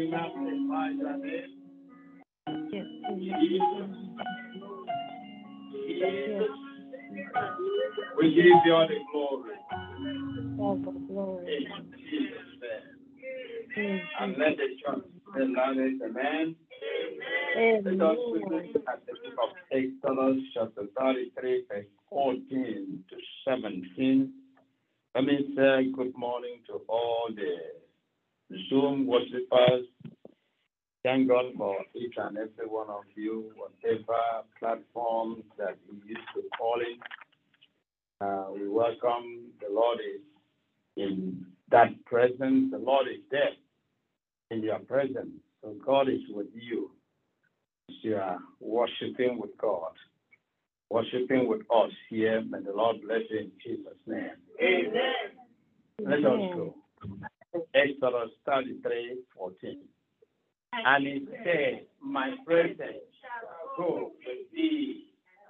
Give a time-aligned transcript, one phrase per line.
[0.00, 1.60] we magnify your name.
[2.72, 2.86] Yes,
[3.20, 3.90] Jesus.
[8.16, 9.56] We give you all the glory.
[10.58, 11.68] all the glory.
[11.68, 12.52] In Jesus'
[13.76, 14.00] name.
[14.20, 15.04] And let the church
[15.34, 16.56] say loudest amen.
[17.84, 18.72] Let us Amen.
[18.72, 24.32] look at the book of Exodus, chapter 33, verse 14 to 17.
[25.14, 27.89] Let me say good morning to all the
[28.68, 29.86] Zoom worshippers.
[31.02, 36.42] Thank God for each and every one of you, whatever platform that you used to
[36.58, 36.98] call it.
[38.20, 40.20] Uh, we welcome the Lord is
[40.96, 42.70] in that presence.
[42.70, 43.54] The Lord is there
[44.50, 45.30] in your presence.
[45.62, 46.90] So God is with you
[48.02, 49.92] you are worshiping with God,
[50.90, 52.42] worshiping with us here.
[52.42, 54.30] May the Lord bless you in Jesus' name.
[54.62, 55.12] Amen.
[56.00, 56.74] Let us go.
[57.74, 59.78] Exodus 33 14.
[60.72, 62.78] And he said, My presence
[63.20, 65.06] shall go with thee,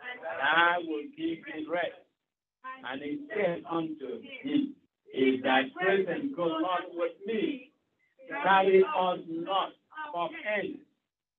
[0.08, 2.00] and I will give thee rest.
[2.90, 4.74] And he said unto him,
[5.12, 7.72] If thy presence go not with me,
[8.42, 9.72] carry us not
[10.12, 10.78] from hence.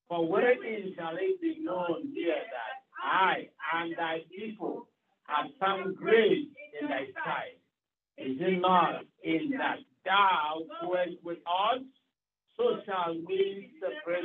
[0.08, 4.88] For wherein shall it be known here that I and thy people
[5.24, 6.48] have found grace
[6.82, 7.58] in thy sight?
[8.18, 11.82] Is it not in that thou goest with us?
[12.58, 14.24] So shall we separate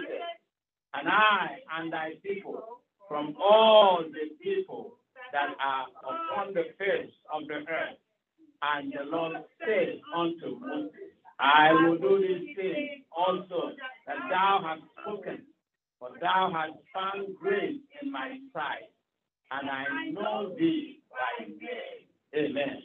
[0.95, 2.63] and I and thy people
[3.09, 4.97] from all the people
[5.33, 7.99] that are upon the face of the earth.
[8.63, 10.91] And the Lord said unto Moses,
[11.39, 13.73] I will do this thing also
[14.07, 15.43] that thou hast spoken,
[15.99, 18.89] for thou hast found grace in my sight,
[19.51, 22.07] and I know thee by name.
[22.35, 22.83] Amen.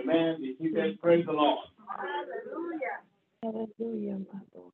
[0.00, 0.36] Amen.
[0.40, 1.00] Be seated.
[1.00, 1.58] Praise the Lord.
[3.42, 4.72] Hallelujah, my Lord.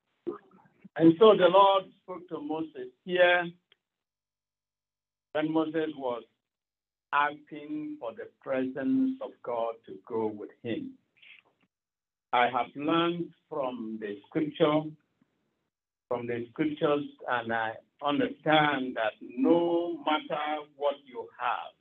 [0.97, 3.49] And so the Lord spoke to Moses here
[5.33, 6.23] when Moses was
[7.15, 10.93] asking for the presence of God to go with him.
[12.35, 14.83] I have learned from the scripture,
[16.09, 17.73] from the scriptures, and I
[18.05, 20.45] understand that no matter
[20.77, 21.73] what you have,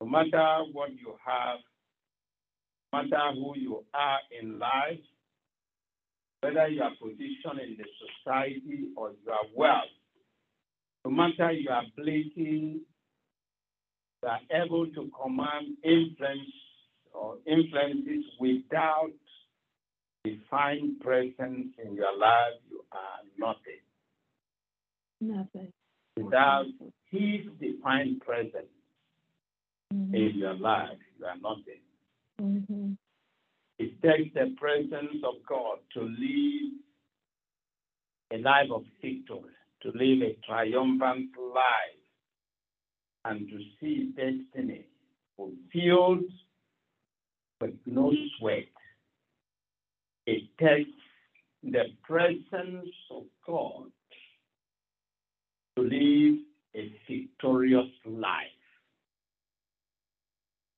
[0.00, 1.60] no matter what you have,
[2.92, 4.98] no matter who you are in life,
[6.40, 9.84] whether you are positioned in the society or you are wealth,
[11.04, 12.80] no matter your ability,
[14.22, 16.52] you are able to command influence
[17.12, 19.10] or influences without
[20.24, 23.80] divine presence in your life, you are nothing.
[25.20, 25.72] Nothing.
[26.16, 26.66] Without
[27.10, 28.72] his divine presence
[29.92, 30.14] Mhm.
[30.14, 31.80] in your life, you are nothing.
[32.38, 32.96] Mhm.
[33.78, 36.72] It takes the presence of God to live
[38.32, 41.96] a life of victory, to live a triumphant life,
[43.24, 44.86] and to see destiny
[45.36, 46.24] fulfilled
[47.60, 48.64] with no sweat.
[50.26, 50.90] It takes
[51.62, 53.90] the presence of God
[55.76, 56.38] to live
[56.74, 58.46] a victorious life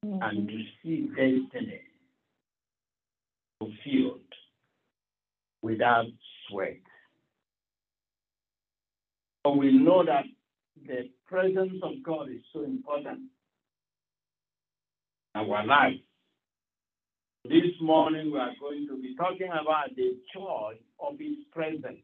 [0.03, 0.63] and to mm-hmm.
[0.83, 1.81] see destiny
[3.59, 4.21] fulfilled
[5.63, 6.07] without
[6.49, 6.81] sweat.
[9.45, 10.25] But we know that
[10.87, 13.21] the presence of God is so important
[15.35, 16.01] in our life.
[17.45, 22.03] This morning we are going to be talking about the joy of His presence.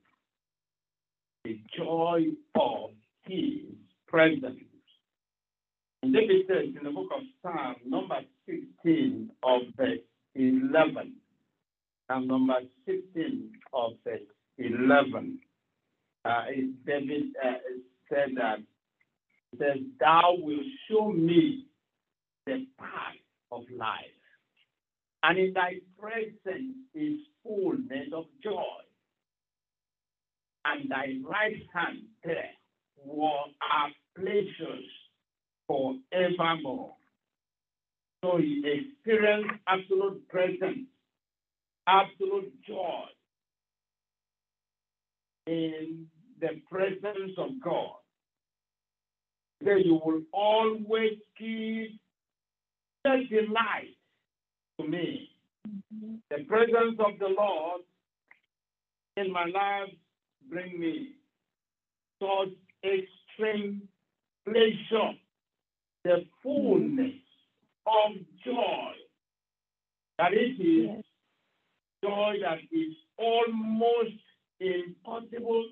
[1.44, 2.90] The joy of
[3.24, 3.74] His
[4.08, 4.60] presence.
[6.02, 9.98] And David says in the book of Psalm, number 16 of verse
[10.34, 11.14] 11,
[12.10, 12.54] and number
[12.86, 14.20] 16 of verse
[14.58, 15.38] 11,
[16.24, 17.54] uh, it- David uh,
[18.08, 18.58] said that,
[19.58, 21.66] says, Thou wilt show me
[22.46, 23.16] the path
[23.52, 23.98] of life,
[25.22, 28.62] and in thy presence is fullness of joy,
[30.66, 32.50] and thy right hand there
[33.04, 34.84] were are pleasures
[35.66, 36.94] forevermore.
[38.24, 40.88] So he experienced absolute presence,
[41.86, 43.04] absolute joy
[45.46, 46.06] in
[46.40, 47.96] the presence of God.
[49.60, 51.90] That you will always give
[53.04, 53.96] the delight
[54.80, 55.30] to me.
[55.68, 56.20] Mhm.
[56.30, 57.82] The presence of the Lord
[59.16, 59.94] in my life
[60.48, 61.14] bring me
[62.20, 62.54] such
[62.84, 63.88] extreme
[64.44, 65.18] pleasure,
[66.04, 67.20] the fullness
[67.86, 68.12] of
[68.44, 68.94] joy.
[70.18, 71.03] That it is Yes.
[72.04, 74.20] Joy that is almost
[74.60, 75.68] impossible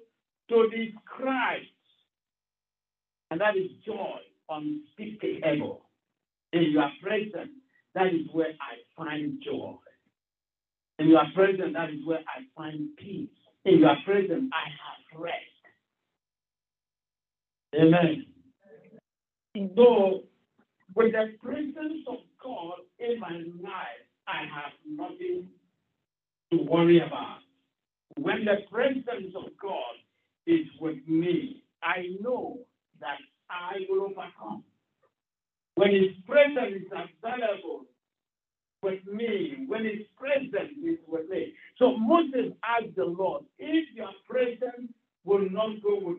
[0.48, 1.62] to describe.
[3.30, 4.18] And that is joy
[4.48, 5.82] unspeakable.
[6.52, 7.52] In your presence,
[7.94, 9.74] that is where I find joy.
[10.98, 13.28] In your presence, that is where I find peace.
[13.64, 15.36] In your presence, I have rest.
[17.74, 18.26] Amen.
[19.76, 20.22] So,
[20.94, 25.48] with the presence of God in my life, I have nothing
[26.52, 27.38] to worry about.
[28.18, 29.96] When the presence of God
[30.46, 32.58] is with me, I know
[33.00, 33.18] that
[33.50, 34.62] I will overcome.
[35.74, 37.86] When His presence is available
[38.82, 41.54] with me, when His presence is with me.
[41.78, 44.92] So Moses asked the Lord, if your presence
[45.24, 46.18] will not go with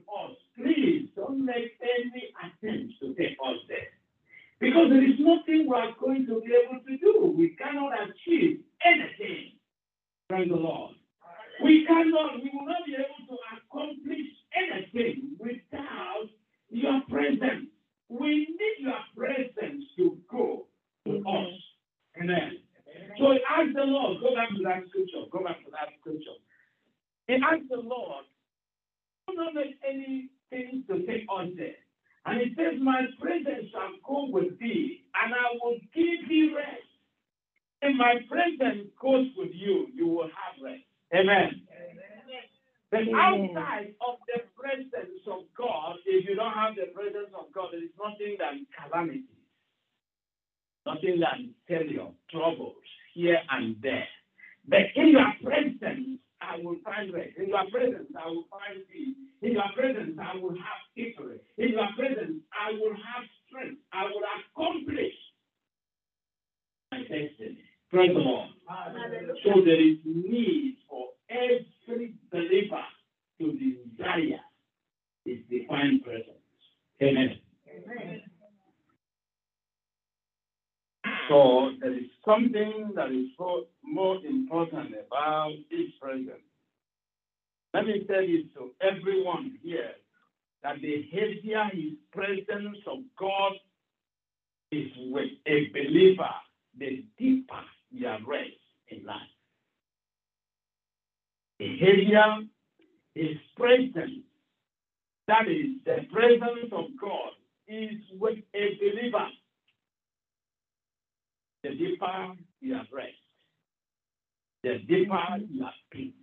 [115.50, 116.14] your peace,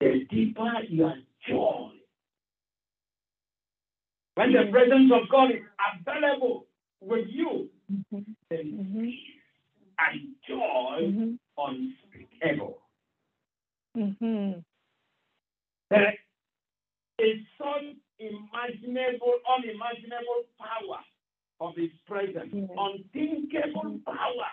[0.00, 1.14] the deeper your
[1.48, 1.90] joy.
[4.34, 5.62] When the presence of God is
[6.00, 6.66] available
[7.00, 8.36] with you, Mhm.
[8.48, 9.02] there is Mhm.
[9.02, 9.42] peace
[9.98, 11.38] and joy Mhm.
[11.58, 12.82] unspeakable.
[13.96, 14.64] Mhm.
[15.90, 16.18] There
[17.18, 21.04] is such imaginable, unimaginable power
[21.60, 22.70] of His presence, Yes.
[22.76, 24.50] unthinkable power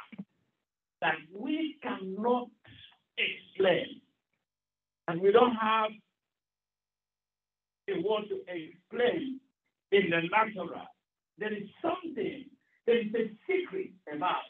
[1.01, 2.49] that we cannot
[3.17, 4.01] explain.
[5.07, 5.91] And we don't have
[7.89, 9.39] a word to explain
[9.91, 10.71] in the natural.
[11.37, 12.45] There is something,
[12.85, 14.43] there is a secret about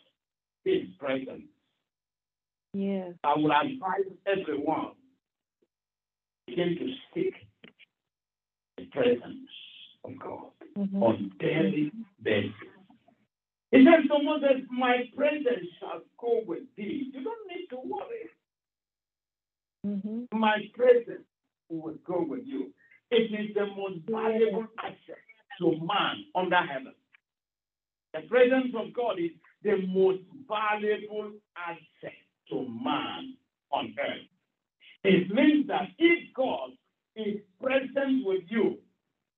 [0.64, 1.44] His presence.
[2.74, 3.14] Yes.
[3.24, 4.92] I will advise everyone
[6.48, 7.34] begin to seek
[8.78, 9.50] the presence
[10.04, 11.02] of God Mhm.
[11.04, 11.92] on daily
[12.22, 12.54] basis.
[13.72, 17.12] He said, someone says, My presence shall go with thee.
[17.14, 18.30] You don't need to worry.
[19.88, 20.28] Mhm.
[20.34, 21.28] My presence
[21.70, 22.74] will go with you.
[23.12, 25.20] It is the most valuable asset
[25.60, 26.96] to man under heaven.
[28.14, 29.32] The presence of God is
[29.64, 32.18] the most valuable asset
[32.50, 33.38] to man
[33.72, 34.28] on earth.
[35.04, 36.72] It means that if God
[37.16, 38.80] is present with you,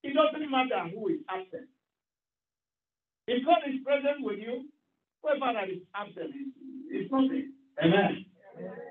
[0.04, 1.70] it doesn't matter who is absent.
[3.28, 4.70] If God is present with you,
[5.24, 7.54] whoever that is absent is, is nothing.
[7.84, 8.26] Amen.
[8.58, 8.89] There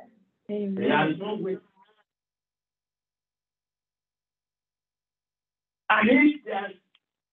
[0.50, 1.10] Amen.
[1.10, 1.58] is no way.
[5.90, 6.74] And if there's,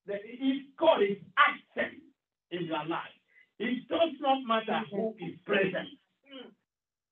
[0.07, 2.01] the, if God is absent
[2.51, 3.11] in your life,
[3.59, 5.89] it does not matter who is present.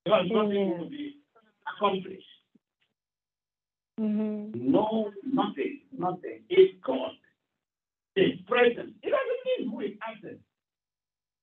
[0.03, 1.17] Because nothing will be
[1.67, 2.25] accomplished.
[3.99, 4.55] Mhm.
[4.55, 6.43] No, nothing, nothing.
[6.49, 7.11] If God
[8.15, 10.41] is present, it doesn't mean who is absent.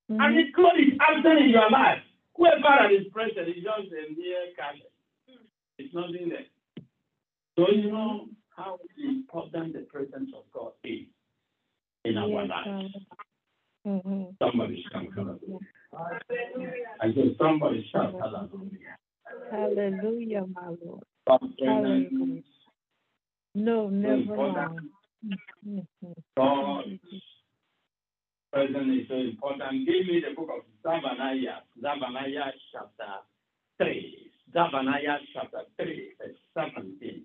[0.08, 0.46] And Mhm.
[0.48, 2.02] if God is absent in your life,
[2.40, 4.90] whoever that is present is just a mere carpet.
[5.78, 6.48] It's nothing there.
[7.56, 11.06] So you know how important the presence of God is
[12.04, 12.94] in our Yes, lives.
[13.86, 14.36] Mhm.
[14.38, 15.58] Somebody shout hallelujah.
[17.00, 18.96] I said somebody shout hallelujah.
[19.50, 21.04] Hallelujah, my Lord.
[21.26, 22.42] Hallelujah.
[23.54, 24.90] No, never important.
[26.36, 27.00] long.
[28.52, 29.86] Presence is so important.
[29.86, 33.22] Give me the book of Zephaniah, Zephaniah chapter
[33.78, 34.30] 3.
[34.52, 36.36] Zephaniah chapter 3, verse
[36.74, 37.22] 17.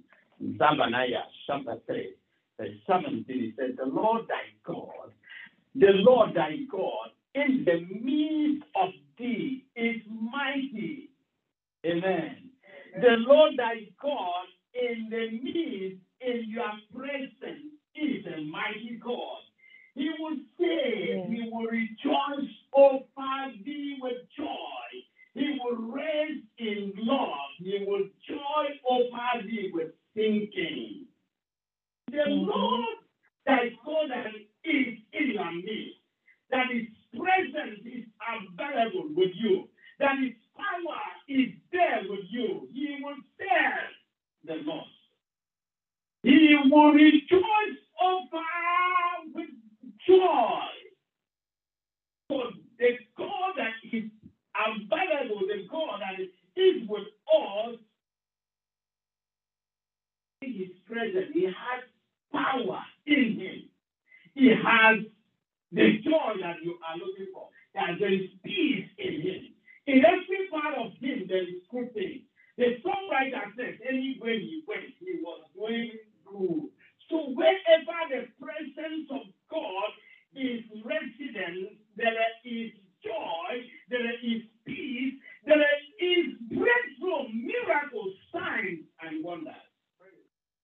[0.58, 2.14] Zephaniah chapter 3,
[2.60, 3.26] verse 17.
[3.28, 5.12] It says, The Lord thy God,
[5.74, 11.10] the Lord thy God, in the midst of thee is mighty.
[11.86, 12.50] Amen.
[13.02, 19.42] The Lord thy God in the midst, in your presence, is a mighty God.
[19.96, 21.30] He will say, Yes.
[21.30, 24.48] He will rejoice over thee with joy.
[25.34, 27.38] He will raise in love.
[27.60, 31.08] He will joy over thee with singing.
[32.12, 32.48] The Mhm.
[32.48, 32.98] Lord
[33.46, 34.34] thy God that
[34.64, 36.00] is in your midst,
[36.50, 42.68] that his presence is available with you, that his power is there with you.
[42.74, 43.94] He will serve
[44.44, 44.88] the Lord.
[46.24, 48.44] He will rejoice over
[50.08, 50.60] joy.
[52.32, 52.42] So
[52.80, 54.06] the God that is
[54.56, 57.76] available, the God that is with us,
[60.42, 61.84] in his presence, he has
[62.32, 63.70] power in him.
[64.34, 65.00] He has
[65.72, 67.50] the joy that you are looking for.
[67.74, 69.42] That there is peace in him.
[69.88, 72.22] In every part of him, there is good things.
[72.58, 75.92] The songwriter says, anywhere he went, he was going
[76.26, 76.70] good.
[77.10, 79.92] So wherever the presence of God
[80.36, 82.72] is resident, there is
[83.04, 85.14] joy, there is peace,
[85.46, 85.62] there
[86.00, 89.54] is breakthrough, miracles, signs, and wonders.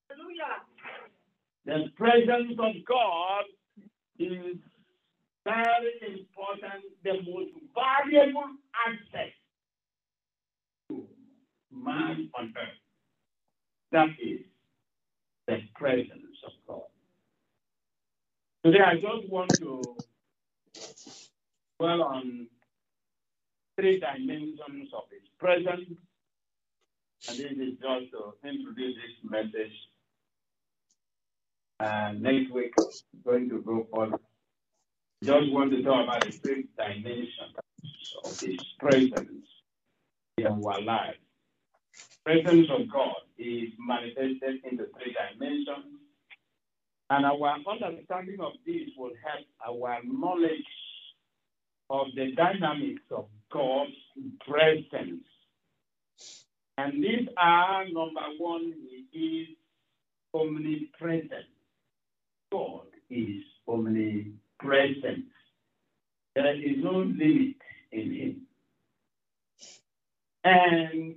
[0.09, 0.65] Hallelujah.
[1.65, 3.43] The presence of God
[4.17, 4.57] is
[5.45, 8.49] very important, the most valuable
[8.87, 9.31] asset
[10.89, 11.07] to
[11.71, 12.81] man on earth.
[13.91, 14.41] That is
[15.47, 16.83] the presence of God.
[18.63, 19.81] Today, I just want to
[21.79, 22.47] dwell on
[23.79, 25.97] three dimensions of His presence,
[27.27, 29.73] and this is just to introduce this message.
[31.79, 32.73] Uh, next week,
[33.25, 34.19] we're going to go further.
[35.23, 37.55] Just want to talk about the three dimensions
[38.23, 39.47] of His presence
[40.37, 41.15] in our life.
[42.43, 45.99] Presence of God is manifested in the three dimensions,
[47.09, 50.65] and our understanding of this will help our knowledge
[51.89, 53.91] of the dynamics of God's
[54.47, 55.23] presence.
[56.77, 58.73] And these are number one,
[59.11, 59.57] He is
[60.33, 61.45] omnipresent.
[62.51, 65.25] God is omnipresent.
[66.35, 67.57] There is no limit
[67.91, 68.41] in Him.
[70.43, 71.15] And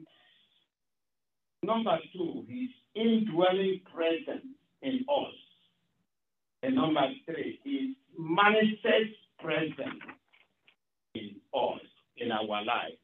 [1.66, 4.46] number two, His indwelling presence
[4.82, 5.34] in us.
[6.62, 10.00] And number three, His manifest presence
[11.14, 11.80] in us,
[12.16, 12.98] in our life.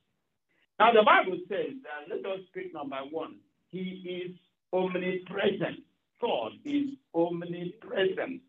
[0.78, 1.74] Now, the Bible says,
[2.08, 3.36] let us pick number one.
[3.68, 4.36] He is
[4.72, 5.80] omnipresent.
[6.20, 8.40] God is omnipresent.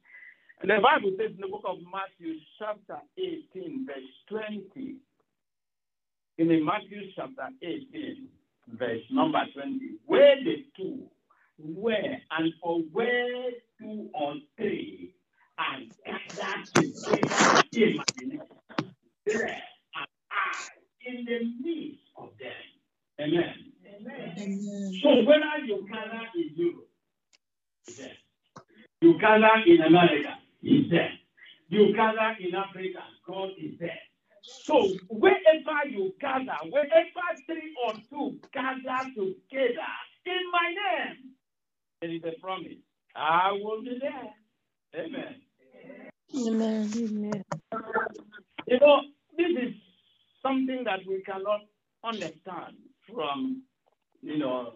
[0.62, 4.40] And the Bible says in the book of Matthew, chapter 18, verse
[4.76, 4.96] 20,
[6.38, 8.28] in the Matthew chapter 18,
[8.68, 11.08] verse number 20, where the two,
[11.58, 15.16] where and for where two or three
[15.58, 18.42] are gathered together in my name,
[19.26, 20.68] there am I
[21.06, 22.52] in the midst of them.
[23.22, 23.56] Amen.
[23.88, 25.00] Amen.
[25.04, 26.90] So whether you gather in Europe,
[27.98, 28.12] there.
[29.02, 31.12] You gather in America, he's there.
[31.70, 34.00] You gather in Africa, God is there.
[34.44, 38.41] So wherever you gather, wherever three or two
[38.84, 39.92] gather together
[40.26, 41.18] in my name,
[42.02, 42.78] there is a promise.
[43.16, 44.34] I will be there.
[44.96, 45.36] Amen.
[46.48, 46.92] Amen.
[46.96, 47.44] Amen.
[48.68, 49.02] You know,
[49.38, 49.74] this is
[50.42, 51.62] something that we cannot
[52.04, 52.78] understand
[53.14, 53.64] from,
[54.22, 54.74] you know,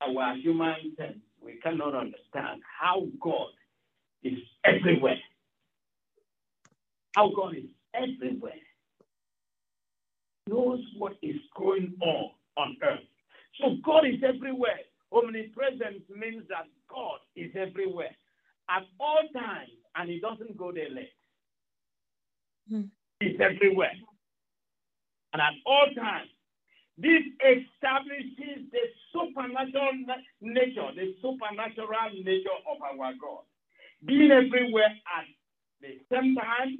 [0.00, 1.18] our human sense.
[1.42, 3.48] We cannot understand how God
[4.22, 5.18] is everywhere.
[7.14, 7.64] How God is
[7.94, 8.52] everywhere.
[10.48, 13.04] Knows what is going on on earth.
[13.60, 14.80] So God is everywhere.
[15.12, 18.14] Omnipresence means that God is everywhere
[18.68, 21.12] at all times, and He doesn't go there late.
[22.68, 22.82] Hmm.
[23.20, 23.94] He's everywhere.
[25.32, 26.30] And at all times,
[26.98, 29.92] this establishes the supernatural
[30.40, 33.44] nature, the supernatural nature of our God.
[34.04, 35.26] Being everywhere at
[35.80, 36.78] the same time,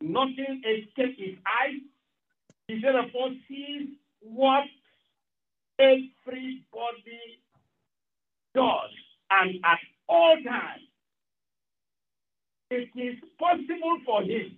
[0.00, 1.80] nothing escapes his eyes.
[2.68, 3.88] He therefore sees
[4.20, 4.64] what
[5.78, 7.40] every everybody
[8.54, 8.90] does
[9.30, 10.82] and at all times.
[12.70, 14.56] It is possible for him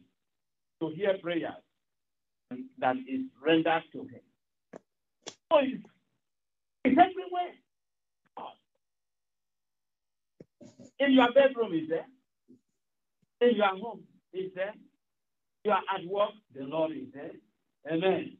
[0.81, 1.53] to hear prayers
[2.79, 4.21] that is rendered to him.
[5.53, 5.85] So it's,
[6.85, 7.55] it's everywhere.
[11.01, 12.07] In your bedroom, is there?
[13.41, 14.01] In your home,
[14.33, 14.75] is there?
[15.65, 17.33] You are at work, the Lord is there.
[17.93, 18.38] Amen.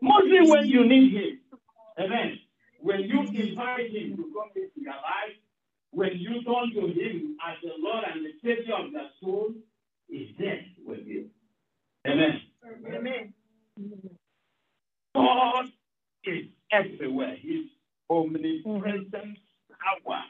[0.00, 1.40] Mostly when you need Him.
[1.98, 2.38] Amen.
[2.80, 5.36] When you invite Him to come into your life,
[5.90, 9.54] when you turn to Him as the Lord and the Savior of your soul,
[10.08, 11.26] is there with you.
[12.06, 12.40] Amen.
[12.94, 13.34] Amen.
[15.14, 15.66] God
[16.24, 17.36] is everywhere.
[17.40, 17.66] His
[18.10, 19.38] omnipresent
[20.04, 20.22] power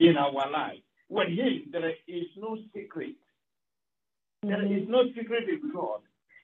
[0.00, 0.80] in our life.
[1.08, 3.16] With Him, there is no secret.
[4.42, 6.00] There is no secret in God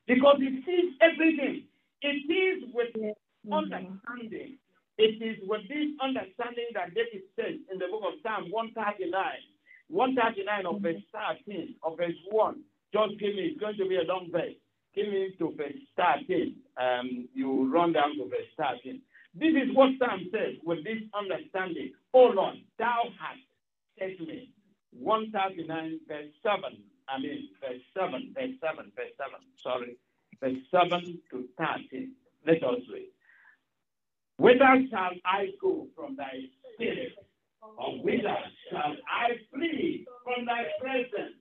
[0.06, 1.67] because He sees everything.
[2.02, 2.94] It is with
[3.50, 4.58] understanding.
[4.98, 9.12] It is with this understanding that David says in the book of Psalm 139,
[9.88, 11.02] 139 of verse
[11.46, 12.62] 13, of verse 1.
[12.92, 14.58] Just give me, it's going to be a long verse.
[14.94, 16.56] Give me to verse 13.
[16.76, 19.00] Um, you run down to verse 13.
[19.34, 21.92] This is what Psalm says with this understanding.
[22.12, 23.44] Oh Lord, thou hast
[23.98, 24.50] said to me,
[24.98, 26.58] 139 verse 7.
[27.08, 29.30] I mean, verse 7, verse 7, verse 7.
[29.62, 29.96] Sorry.
[30.40, 32.12] Verse 7 to 13.
[32.46, 33.10] Let us read.
[34.38, 37.12] Whither shall I go from thy spirit?
[37.76, 38.38] Or whither
[38.70, 41.34] shall I flee from thy presence?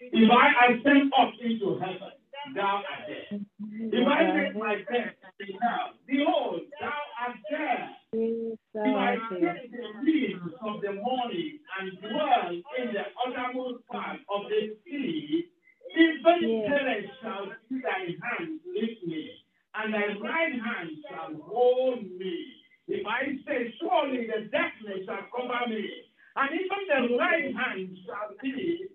[0.00, 2.12] If I ascend up into heaven,
[2.54, 3.40] thou art there.
[3.60, 7.90] If I make my bed in hell, behold, thou art there.
[8.12, 14.48] If I take the wings of the morning and dwell in the uttermost part of
[14.48, 15.48] the sea,
[15.96, 16.68] even Yes.
[16.70, 19.32] there shall see thy hand lift me,
[19.74, 22.54] and thy right hand shall hold me.
[22.88, 26.04] If I say, surely the darkness shall cover me,
[26.36, 28.88] and even the right hand shall be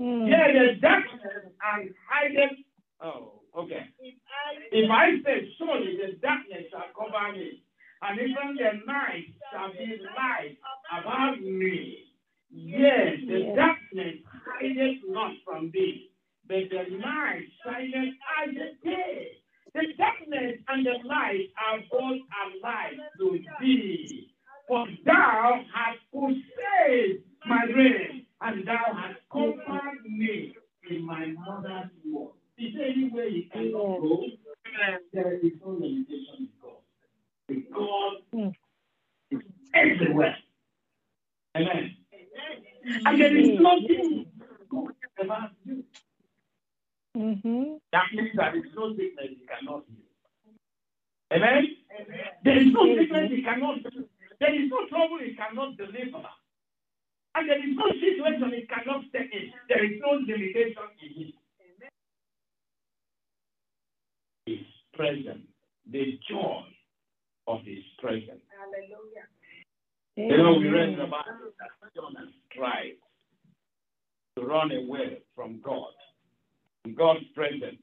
[0.00, 0.26] Mm.
[0.28, 2.58] yeah, the darkness and hideth.
[3.00, 3.86] Oh, okay.
[4.72, 7.62] If I say, surely the darkness shall cover me,
[8.02, 10.56] and even the night shall be light
[10.90, 12.11] about me.
[12.52, 13.56] Yes, the Yes.
[13.56, 14.16] darkness
[14.60, 16.10] hideth not from thee,
[16.46, 19.38] but the night shineth as the day.
[19.74, 24.28] The darkness and the light are both alike to thee.
[24.68, 30.54] For thou hast foresaid my reign, and thou hast covered me
[30.90, 32.32] in my mother's womb.
[32.58, 34.26] Is there any way you cannot go?
[35.12, 36.48] There is no limitation
[37.48, 37.72] in God.
[37.72, 38.54] God Mm.
[39.30, 39.40] is
[39.74, 40.38] everywhere.
[41.56, 41.96] Amen.
[43.04, 44.26] And there is nothing
[44.68, 45.84] good about you.
[47.16, 47.74] Mm-hmm.
[47.92, 50.06] That means there is no sickness he cannot heal.
[51.32, 51.76] Amen?
[52.44, 53.78] There is no sickness he cannot
[54.40, 56.24] There is no trouble he cannot deliver.
[57.34, 59.52] And there is no situation he cannot step in.
[59.68, 61.32] There is no limitation in him.
[64.46, 64.58] His
[64.94, 65.46] presence,
[65.90, 66.64] the joy
[67.46, 68.42] of his presence.
[70.16, 71.00] You know, we read Amen.
[71.00, 71.24] about
[71.58, 72.96] that Jonah tried
[74.36, 75.92] to run away from God,
[76.96, 77.80] God's presence.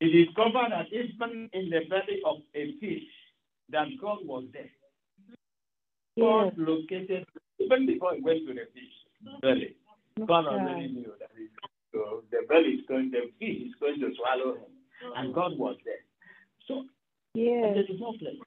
[0.00, 3.08] He discovered that even in the belly of a fish,
[3.70, 4.70] that God was there.
[6.18, 6.68] God Yes.
[6.68, 7.26] located
[7.58, 9.76] even before he went to the fish belly.
[10.26, 10.60] God Right.
[10.60, 11.48] already knew that he,
[11.92, 14.70] so the belly is going, the fish is going to swallow him,
[15.16, 16.04] and God was there.
[16.66, 16.90] So and
[17.34, 17.74] Yes.
[17.74, 18.38] there is no place.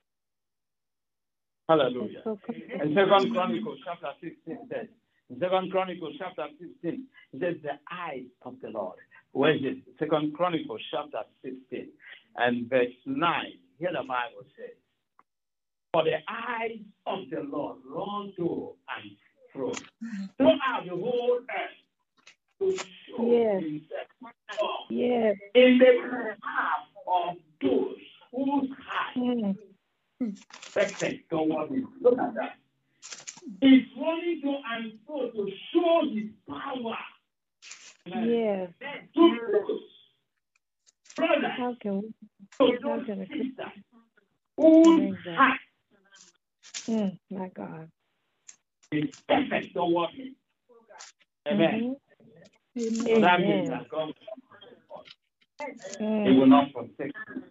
[1.67, 2.17] Hallelujah.
[2.19, 4.87] It's so com- And Second Chronicles chapter 16 says,
[5.39, 6.47] Second Chronicles chapter
[6.81, 7.03] 16,
[7.39, 8.97] says the eyes of the Lord.
[9.31, 9.77] Where is it?
[9.99, 11.87] Second Chronicles chapter 16
[12.37, 13.45] and verse 9.
[13.79, 14.75] Here the Bible says,
[15.93, 19.11] For the eyes of the Lord run to and
[19.53, 19.71] fro
[20.37, 23.63] throughout the whole earth to show Yes.
[23.63, 25.37] himself Yes.
[25.53, 27.97] in the behalf of those
[28.31, 29.15] whose heart
[30.21, 30.37] Mm.
[30.73, 31.87] perfect toward him.
[32.01, 32.57] Look at that.
[33.61, 36.97] He's running to and fro to show his power.
[38.07, 38.29] Amen.
[38.29, 38.69] Yes.
[39.15, 39.81] To those
[41.15, 42.13] brothers, How can we?
[42.59, 43.83] to how those can a Christian- sisters
[44.57, 45.59] whose heart
[46.87, 47.19] Mm.
[47.31, 47.91] My God.
[48.91, 50.35] is perfect toward him.
[51.47, 51.95] Amen.
[52.75, 53.03] Mhm.
[53.07, 53.69] So that means Amen.
[53.69, 54.13] that God
[55.59, 56.39] he Mm.
[56.39, 57.43] will not forsake you.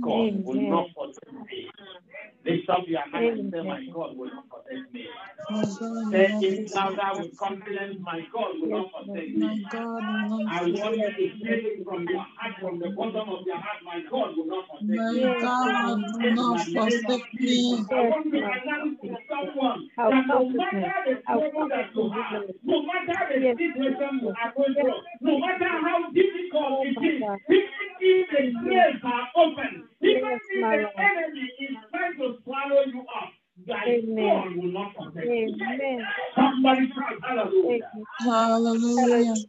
[0.00, 1.70] God will not forsake me.
[2.44, 5.06] Lift up your hand and say, My God will not forsake me.
[5.50, 9.66] My God Say will it not louder with confidence, My God will not forsake me.
[9.70, 13.28] God will not I want you to say it from your heart, from the bottom
[13.28, 15.20] of your heart, My God will not forsake me.
[15.20, 17.86] Yes, God will not the name of forsake me.
[17.90, 22.10] I Yes, want to announce to someone that no matter the How trouble that you
[22.10, 27.18] have, no matter the situation you are going through, no matter how difficult it is,
[27.18, 27.68] it my even
[28.00, 29.67] if the graves are open,
[30.02, 30.94] even Yes, if my the Lord.
[31.00, 33.30] enemy is trying to swallow you up,
[33.66, 34.16] thy Amen.
[34.44, 35.54] God will not forsake you.
[35.54, 36.06] Amen.
[36.36, 37.70] Somebody shout hallelujah.
[37.70, 37.90] Amen.
[38.20, 38.96] Hallelujah.
[38.98, 39.44] Hallelujah.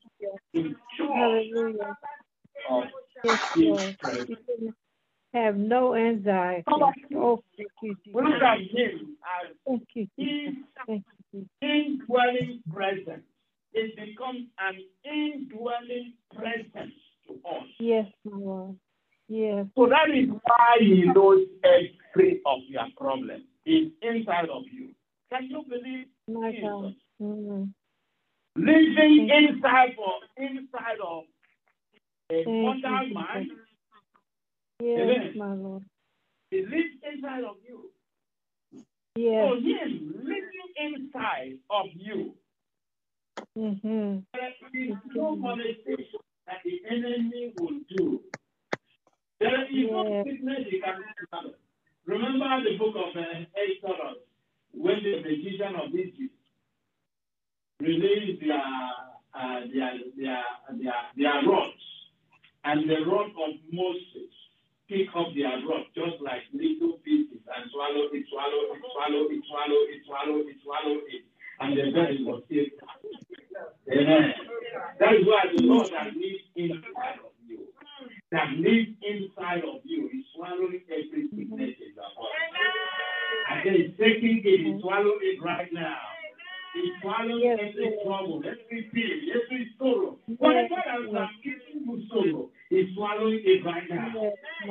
[0.54, 1.98] In joy Hallelujah.
[2.70, 2.84] of
[3.24, 3.98] Yes, his Lord.
[4.00, 4.30] presence.
[4.30, 4.76] You can
[5.34, 6.66] have no anxiety.
[7.16, 8.32] Oh, thank you, We Jesus.
[8.32, 10.64] look at him as Thank you, his Jesus.
[10.88, 11.50] Thank you, Jesus.
[11.62, 13.24] indwelling presence.
[13.74, 16.94] It becomes an indwelling presence
[17.28, 17.68] to us.
[17.80, 18.78] Yes, my Lord.
[19.30, 19.68] Yes.
[19.78, 24.90] So that is why he knows every of your problem is inside of you.
[25.32, 26.64] Can you believe My Jesus?
[26.68, 26.96] God.
[27.22, 27.72] Mm.
[28.56, 31.24] Living inside of inside of
[32.32, 33.14] a Thank you, mortal Jesus.
[33.14, 33.50] man,
[34.82, 35.34] Yes, Amen.
[35.38, 35.84] my Lord.
[36.50, 37.92] he lives inside of you.
[39.16, 39.48] Yes.
[39.50, 42.34] So him living inside of you,
[43.58, 44.20] Mm-hmm.
[44.34, 48.22] there is no molestation that the enemy will do.
[49.40, 51.00] There is no sickness he can
[51.32, 51.54] handle.
[52.06, 54.20] Remember the book of uh, Exodus,
[54.74, 56.36] when the magician of Egypt
[57.80, 58.60] released their,
[59.34, 60.44] uh, their, their,
[60.76, 61.84] their, their rods,
[62.66, 64.34] and the rod of Moses
[64.90, 69.42] pick up their rod just like little pieces and swallow it, swallow it, swallow it,
[69.48, 71.24] swallow it, swallow it, swallow it,
[71.62, 72.68] and the belly was still.
[73.88, 74.34] Amen.
[75.00, 77.29] That is why the Lord has lives in you,
[78.32, 82.46] that lives inside of you, is swallowing every sickness in the body.
[83.50, 85.98] And then he's taking it, he's swallowing it right now.
[86.76, 90.18] He's swallowing Yes, every trouble, every pain, every sorrow.
[90.38, 94.14] Whatever that has given you sorrow, he's swallowing it right now.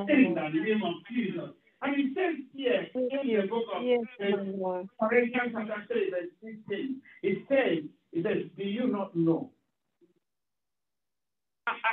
[0.08, 1.50] In the name of Jesus.
[1.82, 4.00] And it says here in the book of Yes.
[5.00, 9.50] Corinthians chapter 3, verse 16, it says, it says, Do you not know?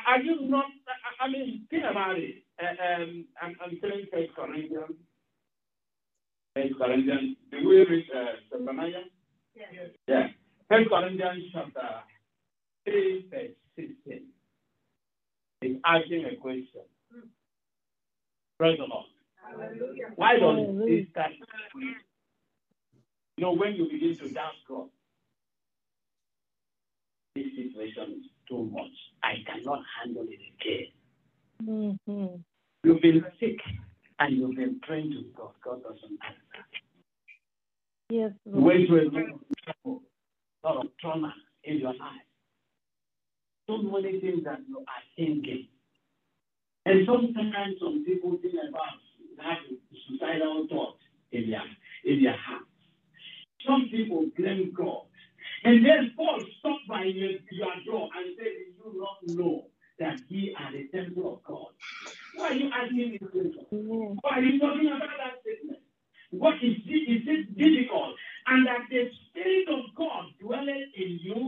[0.07, 2.43] Are- you not, I- I mean, think about it.
[2.61, 4.95] Uh, um, I'm, I'm telling First Corinthians.
[6.55, 8.33] First Corinthians, do we read uh?
[9.55, 9.89] Yes.
[10.07, 10.27] Yeah.
[10.69, 11.89] First Corinthians chapter
[12.85, 14.23] 3, verse 16.
[15.61, 16.81] It's asking a question.
[18.59, 19.05] Praise the Lord.
[20.15, 20.85] Why does Hallelujah.
[21.03, 21.31] this start?
[23.37, 24.87] You know, when you begin to doubt God,
[27.35, 28.91] this situation is too much.
[29.23, 30.87] I cannot handle it again.
[31.63, 32.35] Mm-hmm.
[32.83, 33.59] You've been sick
[34.19, 35.51] and you've been praying to God.
[35.63, 36.65] God doesn't answer.
[38.09, 40.03] Yes, went through a lot of trouble,
[40.63, 42.21] a lot of trauma in your life.
[43.67, 45.67] So many things that you are thinking.
[46.85, 49.01] And sometimes some people think about
[49.43, 49.57] have
[50.07, 51.63] suicidal thoughts in their
[52.05, 52.69] in their hearts.
[53.67, 55.04] Some people blame God.
[55.65, 57.31] And then Paul stopped by your,
[57.85, 59.65] door and said, Do you not know
[59.99, 61.67] that ye are the temple of God?
[62.35, 64.17] Why are you asking me this question?
[64.21, 65.79] Why are you talking about that statement?
[66.31, 68.15] What is it, is it difficult?
[68.47, 71.44] And that the Spirit of God dwelling in you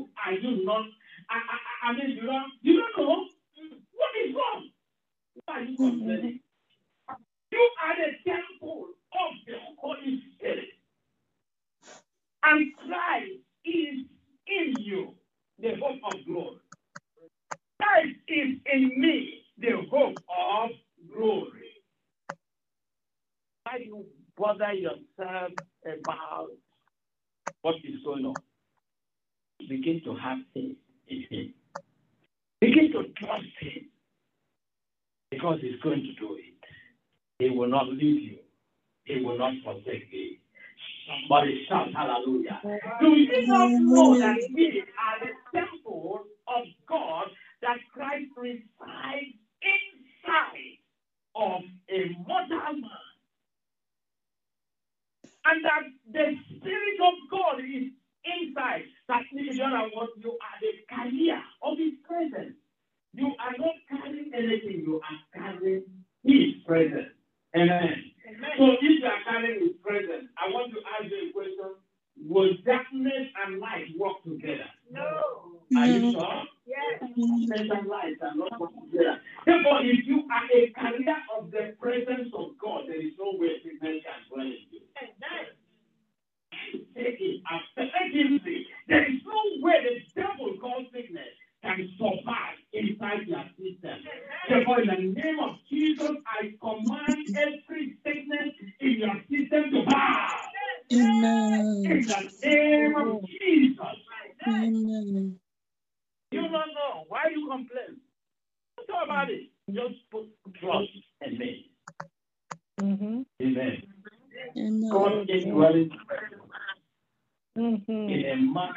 [117.57, 117.91] Mm-hmm.
[117.91, 118.73] in a man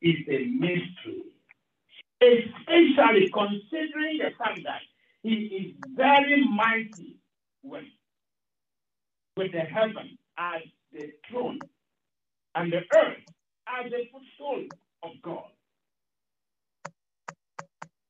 [0.00, 1.24] is a mystery.
[2.22, 4.82] Especially considering the fact that
[5.22, 7.16] he is very mighty
[7.62, 7.84] with,
[9.36, 11.58] with the heaven as the throne
[12.54, 13.18] and the earth
[13.66, 14.64] as the footstool
[15.02, 15.44] of God.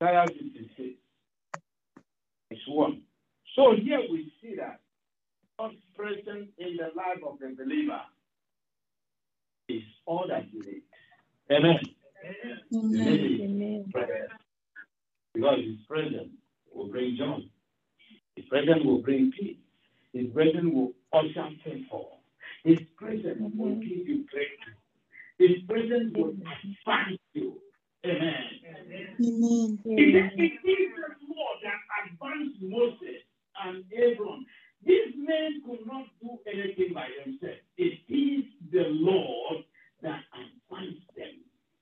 [0.02, 0.98] Isaiah 56
[2.50, 3.02] is one.
[3.56, 4.80] So here we see that
[5.58, 8.00] God's presence in the life of the believer
[9.68, 10.82] is all that you need.
[11.50, 11.80] Amen.
[12.74, 13.06] Amen.
[13.06, 13.92] need Amen.
[15.34, 16.30] Because his presence
[16.74, 17.40] will bring joy.
[18.36, 19.56] His presence will bring peace.
[20.12, 22.04] His presence will usher favor.
[22.64, 24.74] His presence will give you breakthrough.
[25.38, 27.60] His presence will advance you.
[28.06, 28.44] Amen.
[29.20, 29.78] Amen.
[29.84, 33.22] It is it is the Lord that advanced Moses
[33.64, 34.46] and Aaron.
[34.86, 37.60] These men could not do anything by themselves.
[37.76, 39.64] It is the Lord
[40.02, 41.40] that advanced them.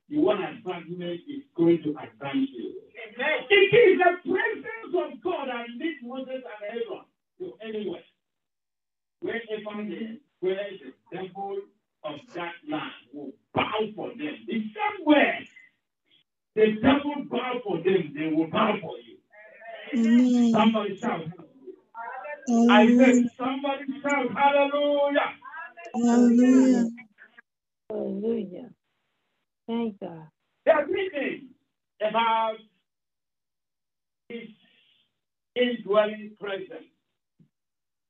[0.09, 2.81] The one advancement is going to advance you.
[3.03, 3.47] Amen.
[3.49, 7.05] It is the presence of God that leads Moses and Aaron
[7.39, 8.03] to anywhere.
[9.19, 11.57] Wherever they where the devil
[12.03, 14.37] of that land will bow for them.
[14.47, 15.49] The somewhere, way
[16.55, 19.17] the devil bow for them, they will bow for you.
[19.95, 20.51] Amen.
[20.51, 21.21] Somebody shout.
[22.49, 23.13] I Hallelujah.
[23.15, 25.33] said, somebody shout hallelujah.
[25.93, 26.89] Hallelujah.
[27.89, 28.69] Hallelujah.
[29.67, 30.27] Thank God.
[30.65, 31.51] There are three things
[32.01, 32.57] about
[34.29, 34.49] his
[35.55, 36.89] indwelling presence.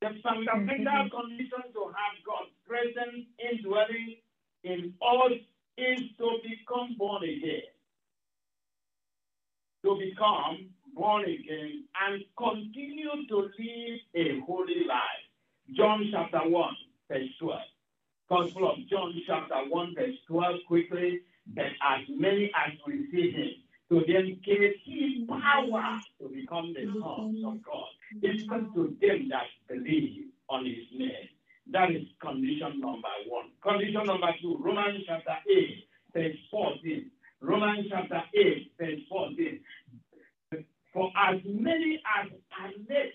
[0.01, 1.15] The fundamental mm-hmm.
[1.15, 4.17] condition to have God's presence indwelling
[4.63, 5.39] in us
[5.77, 7.69] is to become born again.
[9.85, 15.23] To become born again and continue to live a holy life.
[15.75, 16.73] John chapter 1,
[17.09, 17.59] verse 12.
[18.29, 21.21] Gospel of John chapter 1, verse 12, quickly.
[21.55, 23.49] That as many as receive him,
[23.89, 27.89] to them gave he power to become the sons of God.
[28.21, 31.29] It's to them that believe on his name.
[31.71, 33.51] That is condition number one.
[33.61, 37.11] Condition number two, Romans chapter 8, verse 14.
[37.41, 39.59] Romans chapter 8, verse 14.
[40.93, 43.11] For as many as are led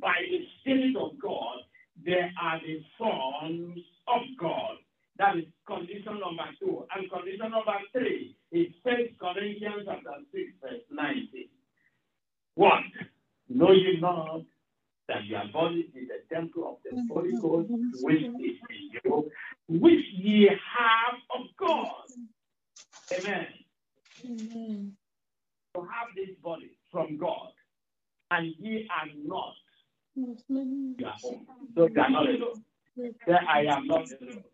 [0.00, 1.58] by the Spirit of God,
[2.04, 4.76] they are the sons of God.
[5.18, 6.86] That is condition number two.
[6.94, 11.48] And condition number three is First Corinthians chapter 6, verse 19.
[12.54, 12.82] What?
[13.48, 14.42] Know ye not
[15.08, 17.70] that your body is the temple of the Holy Ghost,
[18.02, 19.30] which is in you,
[19.68, 22.04] which ye have of God.
[23.12, 23.46] Amen.
[24.24, 24.92] Amen.
[25.74, 27.50] To have this body from God,
[28.30, 29.54] and ye are not
[30.98, 31.14] your.
[31.22, 32.62] So you are not alone.
[32.96, 34.44] Say, I am not alone.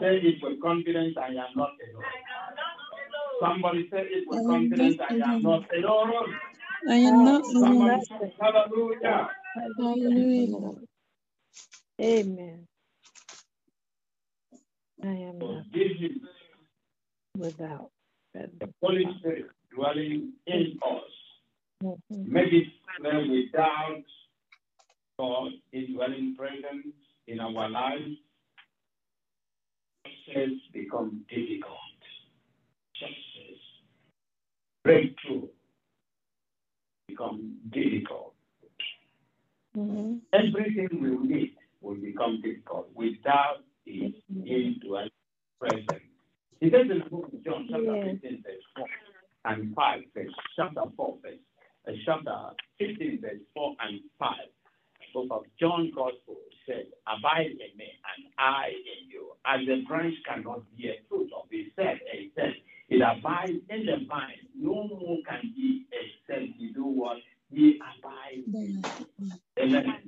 [0.00, 2.04] Say it with confidence, I am not alone.
[3.40, 6.34] Somebody say it with confidence, I am not alone.
[6.88, 8.00] I am not alone.
[8.40, 9.28] Hallelujah.
[9.78, 10.74] Hallelujah.
[12.00, 12.66] Amen.
[15.04, 16.12] I am not this
[17.36, 17.90] without.
[18.34, 18.50] the
[18.82, 21.02] Holy Spirit dwelling in us.
[21.82, 22.26] Mhm.
[22.28, 24.04] Make it clear without
[25.18, 26.94] God indwelling presence
[27.26, 28.16] in our lives.
[30.06, 31.78] Success become difficult.
[32.96, 33.58] Success,
[34.84, 35.48] breakthrough
[37.08, 38.34] become difficult.
[39.76, 40.20] Mhm.
[40.32, 44.12] Everything we need will become difficult without His
[44.46, 45.10] indwelling
[45.60, 46.02] presence.
[46.60, 48.20] It says in the book of John, chapter Yes.
[48.20, 48.88] 15, verse 4
[49.46, 51.40] and 5, verse chapter 4, verse
[52.04, 54.30] chapter 15, verse 4 and 5.
[55.14, 57.84] Book of John Gospel says, Abide in me
[58.16, 59.32] and I in you.
[59.44, 62.56] As the branch cannot bear fruit of itself, except
[62.88, 67.18] it abides in the vine, no more can ye except you do what?
[67.50, 68.44] Ye abide.
[68.54, 68.82] In.
[69.58, 70.02] Amen.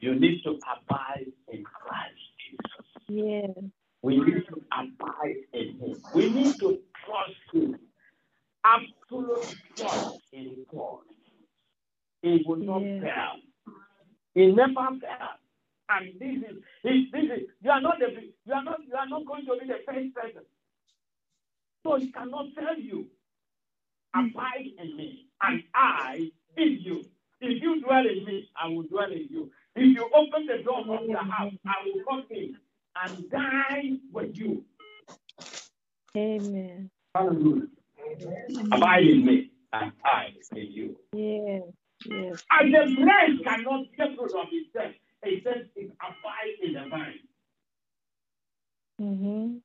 [0.00, 2.86] You need to abide in Christ Jesus.
[3.08, 3.64] Yes.
[4.02, 6.02] We need to abide in Him.
[6.14, 7.78] We need to trust Him
[8.64, 11.00] absolute trust in God.
[12.22, 13.00] He will not yeah.
[13.00, 13.74] fail.
[14.34, 15.38] He never fails.
[15.90, 18.06] And this is, this, is you are not the,
[18.44, 20.42] you are not you are not going to be the first person.
[21.82, 23.06] So he cannot tell you,
[24.14, 27.04] abide in me, and I in you.
[27.40, 29.50] If you dwell in me, I will dwell in you.
[29.76, 32.56] If you open the door of the house, I will come in
[33.02, 34.64] and die with you.
[36.16, 36.90] Amen.
[37.14, 37.68] Hallelujah.
[38.72, 40.96] Abide in me, and I in you.
[41.12, 41.60] Yeah.
[42.06, 42.44] Yes.
[42.50, 44.94] And the branch cannot get rid of itself
[45.44, 47.20] says it abides in the vine.
[49.00, 49.56] Mm-hmm.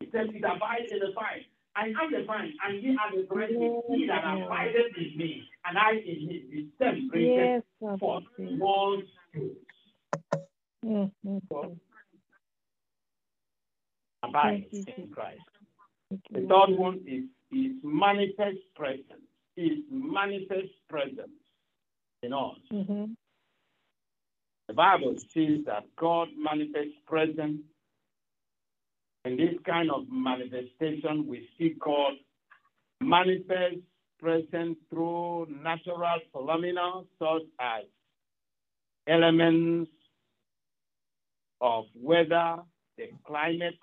[0.00, 1.44] It says it abides in the vine.
[1.76, 3.82] I am the vine, and ye are the branches.
[3.90, 7.98] He that abideth in me, and I in him, same bringeth Yes.
[8.00, 8.50] forth Papa.
[8.56, 9.02] more.
[10.84, 11.38] Mm-hmm.
[14.22, 15.40] Abide in Christ.
[16.30, 19.26] The third one is is manifest presence.
[19.56, 21.28] Is manifest presence
[22.22, 22.58] in us.
[22.72, 23.12] Mm-hmm.
[24.68, 27.60] The Bible says that God manifests presence.
[29.24, 32.12] In this kind of manifestation, we see God
[33.00, 33.78] manifest
[34.20, 37.84] presence through natural phenomena such as
[39.08, 39.90] elements
[41.60, 42.56] of weather,
[42.96, 43.74] the climate,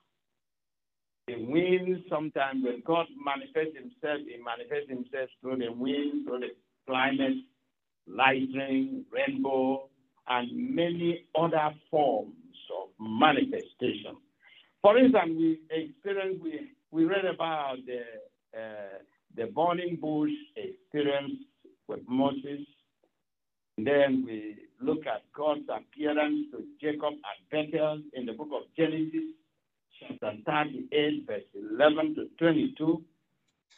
[1.28, 2.04] the wind.
[2.10, 6.52] Sometimes when God manifests himself, he manifests himself through the wind, through the
[6.88, 7.38] climate,
[8.08, 9.90] lightning, rainbow,
[10.30, 12.34] and many other forms
[12.82, 14.16] of manifestation.
[14.82, 18.02] For instance, we experienced, we, we read about the,
[18.58, 19.00] uh,
[19.36, 21.34] the burning bush experience
[21.88, 22.62] with Moses.
[23.78, 29.34] Then we look at God's appearance to Jacob at Bethel in the book of Genesis,
[30.00, 33.04] chapter 38, verse 11 to 22.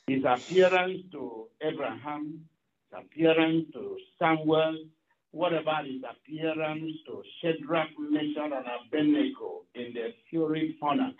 [0.07, 2.45] His appearance to Abraham,
[2.91, 4.77] his appearance to Samuel,
[5.31, 11.13] what about his appearance to Shadrach, Meshach, and Abednego in the fury furnace?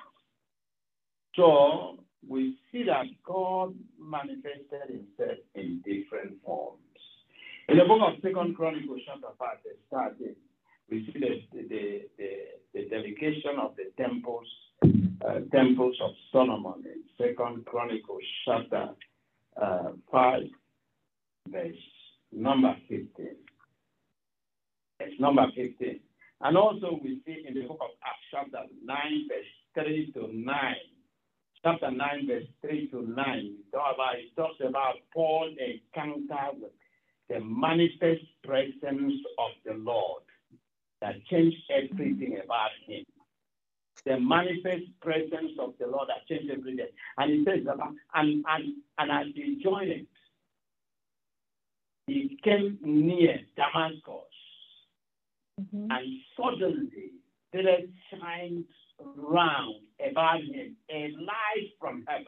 [1.35, 6.79] So we see that God manifested himself in different forms.
[7.67, 10.35] In the book of Second Chronicles, chapter 5, verse 13,
[10.89, 12.29] we see the, the, the,
[12.73, 14.47] the dedication of the temples,
[15.25, 18.89] uh, temples of Solomon in Second Chronicles, chapter
[19.61, 20.41] uh, 5,
[21.49, 21.75] verse
[22.31, 23.09] number 15.
[25.01, 25.99] It's number 15.
[26.41, 30.75] And also we see in the book of Acts, chapter 9, verse 3 to 9.
[31.63, 33.15] Chapter 9, verse 3 to 9.
[33.43, 36.71] We talk about, it talks about Paul encounter with
[37.29, 40.23] the manifest presence of the Lord
[41.01, 43.03] that changed everything about him.
[44.09, 46.87] The manifest presence of the Lord that changed everything.
[47.17, 50.07] And he says, about, and, and, and as he joined it,
[52.07, 54.25] he came near Damascus
[55.59, 55.91] Mm-hmm.
[55.91, 57.11] and suddenly
[57.51, 58.63] there shined
[59.17, 62.27] round about him a light from heaven.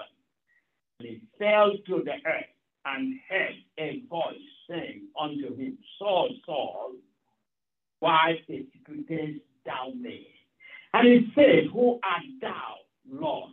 [1.00, 2.46] And he fell to the earth
[2.86, 4.36] and heard a voice
[4.70, 6.94] saying unto him, Saul, Saul,
[8.00, 10.28] why persecutest thou me?
[10.94, 12.76] And he said, Who art thou,
[13.10, 13.50] Lord?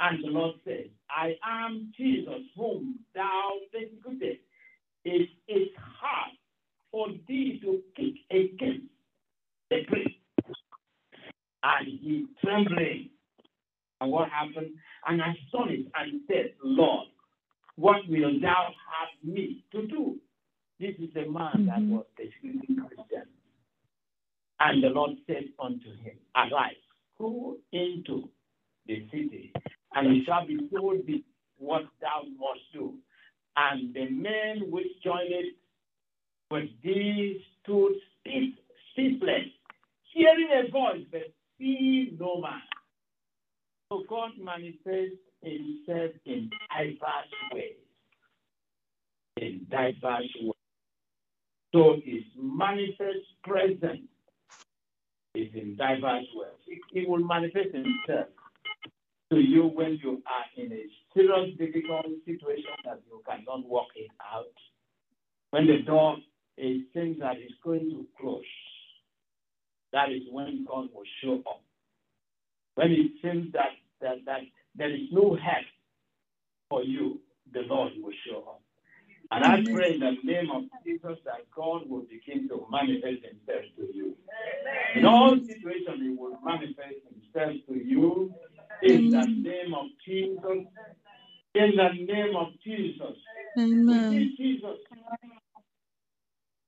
[0.00, 4.40] And the Lord said, I am Jesus whom thou persecutest.
[5.04, 6.32] It is hard
[6.90, 8.86] for thee to kick against
[9.70, 10.16] the priest.
[11.62, 13.10] And he trembling.
[14.00, 14.70] And what happened?
[15.06, 17.08] And astonished and said, Lord,
[17.76, 20.16] what will thou have me to do?
[20.78, 21.90] This is the man that Mhm.
[21.90, 23.28] was persecuting Christian.
[24.60, 26.74] And the Lord said unto him, Arise,
[27.18, 28.28] go into
[28.86, 29.52] the city,
[29.94, 31.24] and it shall be told thee
[31.56, 32.94] what thou must do.
[33.56, 35.54] And the men which joined
[36.50, 38.58] with thee stood speech-
[38.92, 39.48] speechless,
[40.12, 42.60] hearing a voice, but seeing no man.
[43.90, 47.76] So God manifests himself in diverse ways.
[49.36, 50.52] In diverse ways.
[51.72, 54.08] So his manifest presence
[55.34, 56.60] is in diverse ways.
[56.66, 58.28] It, he will manifest itself
[59.30, 60.84] to you when you are in a
[61.14, 64.46] serious, difficult situation that you cannot work it out.
[65.50, 66.16] When the door
[66.62, 68.42] it seems that it's going to close.
[69.94, 71.62] That is when God will show up.
[72.74, 74.40] When it seems that, that, that
[74.76, 75.64] there is no help
[76.68, 77.20] for you,
[77.52, 78.60] the Lord will show up.
[79.32, 83.64] And I pray in the name of Jesus that God will begin to manifest himself
[83.76, 84.16] to you.
[84.96, 88.34] In all situations, he will manifest himself to you
[88.82, 90.66] in the name of Jesus.
[91.54, 93.16] In the name of Jesus.
[93.56, 94.34] Amen.
[94.36, 94.78] Jesus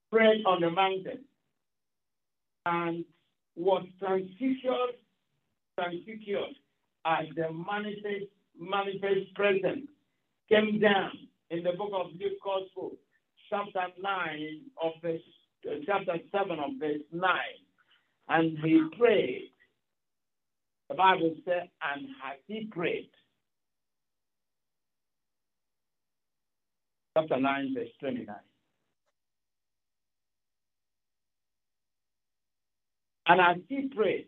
[0.09, 1.25] prayed on the mountain
[2.65, 3.03] and
[3.55, 4.95] was transfigured,
[5.77, 6.55] transfigured
[7.05, 9.87] as the manifest, manifest presence
[10.49, 11.11] came down
[11.53, 12.93] in the book of Luke Gospel,
[13.49, 15.21] chapter 9 of verse,
[15.69, 17.29] uh, chapter 7 of verse 9.
[18.29, 19.51] And he prayed.
[20.89, 23.09] The Bible said, and as he prayed,
[27.15, 28.35] chapter 9, verse 29.
[33.27, 34.27] And as he prayed,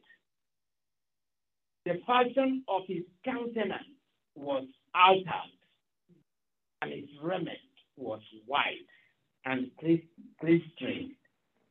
[1.86, 3.84] the fashion of his countenance
[4.36, 5.55] was altered,
[6.86, 7.58] and his raiment
[7.98, 8.86] was white
[9.46, 11.16] and glistening.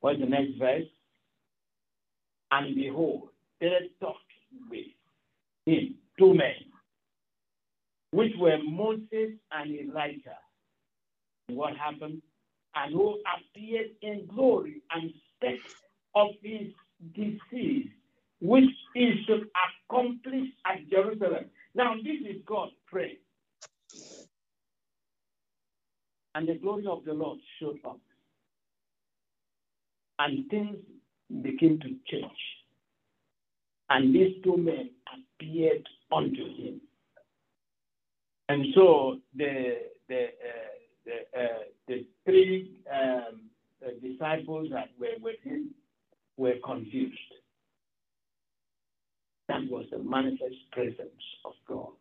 [0.01, 0.85] What's the next verse?
[2.51, 3.29] And behold,
[3.61, 4.19] there talked
[4.69, 4.87] with
[5.67, 6.55] him two men,
[8.11, 10.39] which were Moses and Elijah.
[11.49, 12.23] What happened?
[12.75, 15.61] And who appeared in glory and spake
[16.15, 16.69] of his
[17.15, 17.89] disease,
[18.41, 19.49] which he should
[19.89, 21.47] accomplish at Jerusalem.
[21.75, 23.17] Now, this is God praying.
[26.35, 28.01] And the glory of the Lord showed up.
[30.19, 30.77] And things
[31.43, 32.31] began to change.
[33.91, 36.81] And these two men appeared unto him.
[38.49, 39.79] And so the
[40.09, 40.75] the uh,
[41.05, 41.59] the, uh,
[41.89, 43.41] the three um,
[43.85, 45.71] uh, disciples that were with him
[46.37, 47.19] were confused.
[49.49, 51.93] That was the manifest presence of God.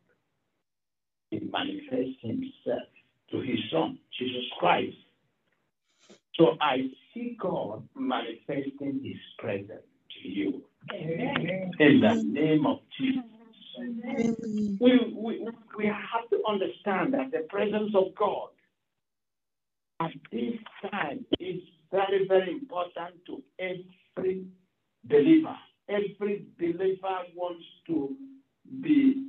[1.30, 2.88] He manifests himself
[3.34, 4.96] to his son, Jesus Christ.
[6.36, 9.84] So I see God manifesting his presence
[10.22, 10.64] to you.
[10.94, 11.72] Amen.
[11.80, 13.24] In the name of Jesus.
[14.80, 18.50] We, we, we have to understand that the presence of God
[20.00, 20.54] at this
[20.92, 21.62] time is
[21.92, 24.46] very, very important to every
[25.06, 25.56] believer.
[25.90, 28.16] Every believer wants to
[28.82, 29.28] be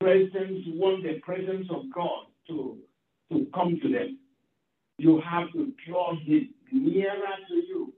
[0.00, 2.78] present, want the presence of God to,
[3.32, 4.18] to come to them.
[4.98, 7.92] You have to draw him nearer to you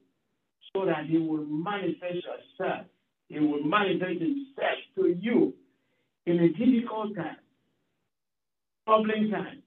[0.75, 2.87] so that he will manifest yourself.
[3.29, 5.55] He will manifest himself to you
[6.27, 7.37] in a difficult time,
[8.87, 9.63] troubling time.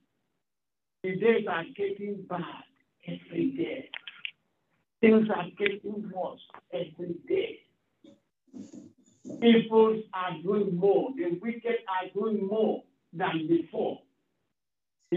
[1.03, 2.63] The days are getting bad
[3.07, 3.89] every day.
[5.01, 6.39] Things are getting worse
[6.71, 7.59] every day.
[9.41, 11.09] People are doing more.
[11.17, 13.99] The wicked are doing more than before.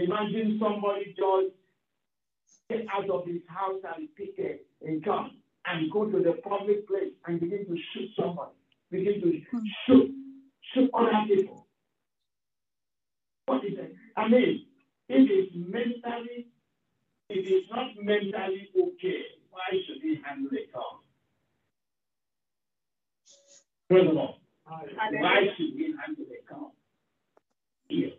[0.03, 1.55] Imagine somebody just
[2.69, 5.31] get out of his house and pick a, a gun
[5.65, 8.51] and go to the public place and begin to shoot somebody,
[8.91, 9.41] begin to
[9.85, 10.11] shoot,
[10.73, 11.67] shoot other people.
[13.47, 13.95] What is it?
[14.15, 14.65] I mean,
[15.09, 16.47] if it's mentally,
[17.29, 20.83] if it's not mentally okay, why should he handle a gun?
[23.89, 26.71] First of all, why should we handle a gun?
[27.87, 28.11] Here.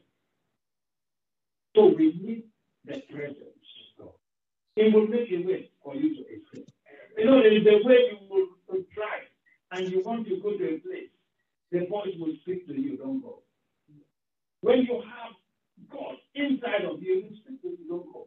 [1.79, 2.43] So we need
[2.85, 4.14] the presence of God.
[4.74, 6.68] It will make a way for you to escape.
[7.16, 9.20] You know, there is a way you will, try
[9.70, 11.11] and you want to go to a place,
[11.70, 13.43] the voice will speak to you, don't go.
[14.61, 15.35] When you have
[15.89, 18.26] God inside of you, you speak to you, don't go.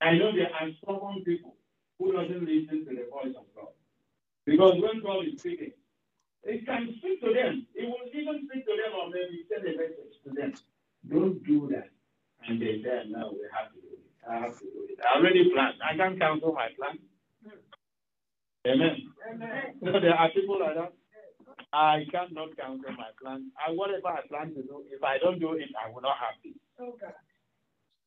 [0.00, 1.54] I know there are stubborn people
[1.98, 3.74] who doesn't listen to the voice of God.
[4.46, 5.72] Because when God is speaking,
[6.44, 7.66] it can speak to them.
[7.74, 10.52] It will even speak to them or maybe send a message to them.
[11.08, 11.88] Don't do that.
[12.48, 14.04] And they say, no, we have to do it.
[14.28, 14.98] I have to do it.
[15.04, 15.76] I already planned.
[15.84, 16.98] I can't cancel my plan.
[18.66, 18.96] Amen.
[19.32, 19.74] Amen.
[19.84, 20.92] So there are people like that.
[21.72, 23.50] I cannot cancel my plan.
[23.56, 26.34] I, whatever I plan to do, if I don't do it, I will not have
[26.44, 26.56] it.
[26.80, 27.14] Okay.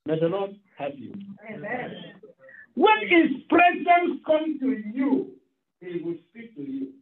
[0.05, 1.13] May the Lord help you.
[1.49, 1.95] Amen.
[2.75, 5.35] When His presence comes to you,
[5.79, 6.93] He will speak to you.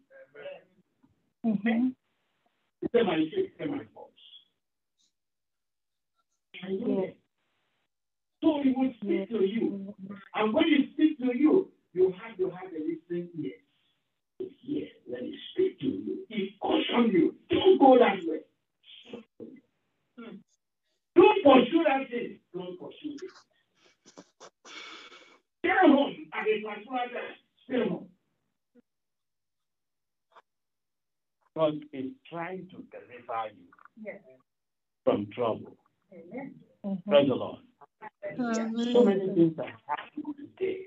[1.46, 1.88] Mm-hmm.
[2.94, 4.12] Say my faith, say my voice.
[6.70, 7.14] Yes.
[8.44, 9.94] So he will speak to you.
[10.36, 10.68] And when
[35.22, 35.78] from trouble.
[36.14, 36.56] Amen.
[37.08, 37.60] Praise the Lord.
[38.40, 38.74] Amen.
[38.94, 40.82] So many things are happening today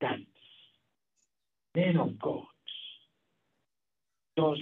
[0.00, 0.18] that
[1.74, 2.44] men of God
[4.38, 4.60] just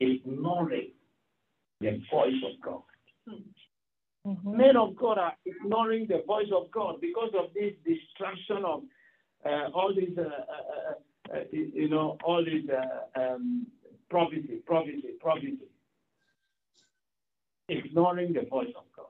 [0.00, 0.90] ignoring
[1.80, 2.82] the voice of God.
[4.44, 8.82] Men of God are ignoring the voice of God because of this distraction of
[9.46, 13.66] uh, all these, uh, uh, uh, you know, all these uh, um,
[14.10, 15.67] prophecy, prophecy, prophecy.
[17.98, 19.06] Ignoring the voice of God.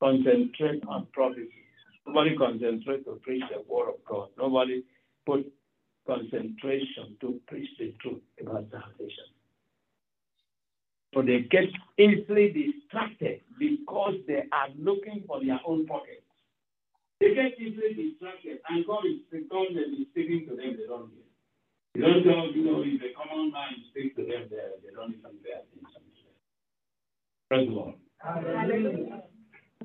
[0.00, 1.52] Concentrate on prophecy.
[2.06, 4.28] Nobody concentrate to preach the word of God.
[4.38, 4.82] Nobody
[5.26, 5.44] put
[6.06, 9.28] concentration to preach the truth about salvation.
[11.12, 11.68] So they get
[11.98, 16.24] easily distracted because they are looking for their own pockets.
[17.20, 21.28] They get easily distracted, and God is is speaking to them, they don't hear.
[21.94, 25.12] You don't know, you know, if a common man speaks to them, they, they don't
[25.12, 26.36] even pay attention to them.
[27.48, 27.94] Praise the Lord.
[28.18, 29.22] Hallelujah.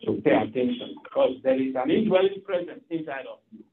[0.03, 3.64] So pay attention because there is an indwelling presence inside of you.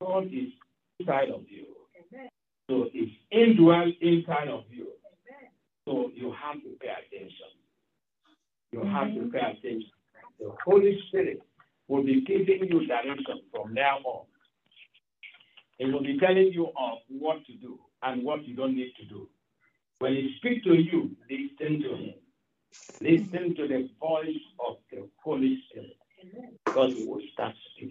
[0.00, 0.52] God is
[0.98, 1.66] inside of you.
[2.68, 4.88] So it's indwelt inside of you.
[5.86, 7.52] So you have to pay attention.
[8.72, 9.90] You have to pay attention.
[10.38, 11.40] The Holy Spirit
[11.88, 14.26] will be giving you direction from now on.
[15.78, 19.04] He will be telling you of what to do and what you don't need to
[19.06, 19.28] do.
[19.98, 22.14] When he speaks to you, listen to him.
[23.00, 25.96] Listen to the voice of the Holy Spirit
[26.74, 27.90] he will start speaking.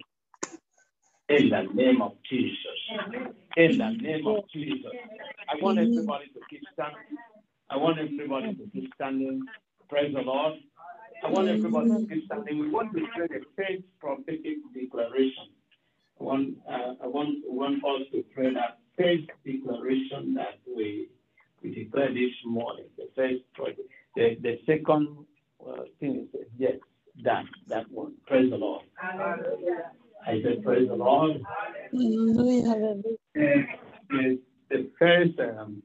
[1.28, 2.56] In the name of Jesus.
[3.56, 4.92] In the name of Jesus.
[5.48, 7.16] I want everybody to keep standing.
[7.70, 9.42] I want everybody to keep standing.
[9.88, 10.54] Praise the Lord.
[11.24, 12.58] I want everybody to keep standing.
[12.58, 15.48] We want to pray the faith prophetic declaration.
[16.20, 21.08] I want, uh, I want, want us to pray that faith declaration that we
[21.62, 22.86] we declare this morning.
[22.96, 23.42] The first,
[24.16, 25.08] the, the second
[25.66, 26.74] uh, thing is yes,
[27.24, 28.14] that that one.
[28.26, 28.82] Praise the Lord.
[28.94, 29.92] Hallelujah.
[30.26, 31.42] I said, praise the Lord.
[31.92, 33.02] Hallelujah.
[33.34, 34.38] The,
[34.70, 35.82] the first, um,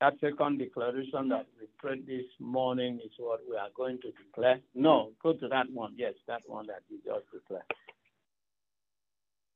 [0.00, 4.60] that second declaration that we prayed this morning is what we are going to declare.
[4.74, 5.94] No, go to that one.
[5.96, 7.62] Yes, that one that you just declared.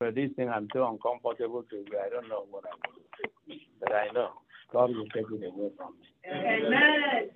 [0.00, 1.96] But this thing I'm so uncomfortable to do.
[1.98, 3.60] I don't know what I'm going to do.
[3.80, 4.30] But I know
[4.74, 6.08] God will take it away from me.
[6.28, 7.30] Amen.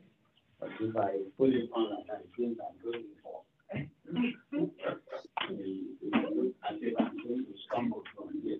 [0.58, 3.84] But if I put it on like I think I'm going for, as
[6.82, 8.58] if I'm going to stumble from here.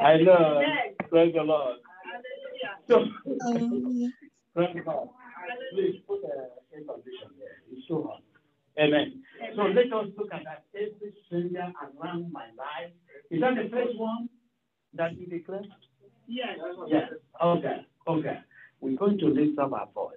[0.00, 0.62] I know.
[1.10, 1.76] Praise the Lord.
[2.88, 3.04] So,
[4.54, 5.08] praise God.
[5.74, 6.48] Please put a
[6.90, 7.60] position there.
[7.70, 8.22] It's so hot.
[8.78, 9.22] Amen.
[9.56, 10.64] So let us look at that.
[10.74, 12.92] Every stranger around my life.
[13.30, 14.28] Is that the first one
[14.94, 15.66] that you declared?
[16.26, 16.58] Yes.
[16.88, 17.10] Yes.
[17.42, 17.86] Okay.
[18.08, 18.38] Okay.
[18.80, 20.16] We're going to lift up our voice.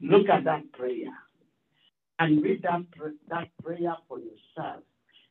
[0.00, 1.12] Look at that prayer
[2.18, 2.82] and read that,
[3.28, 4.82] that prayer for yourself.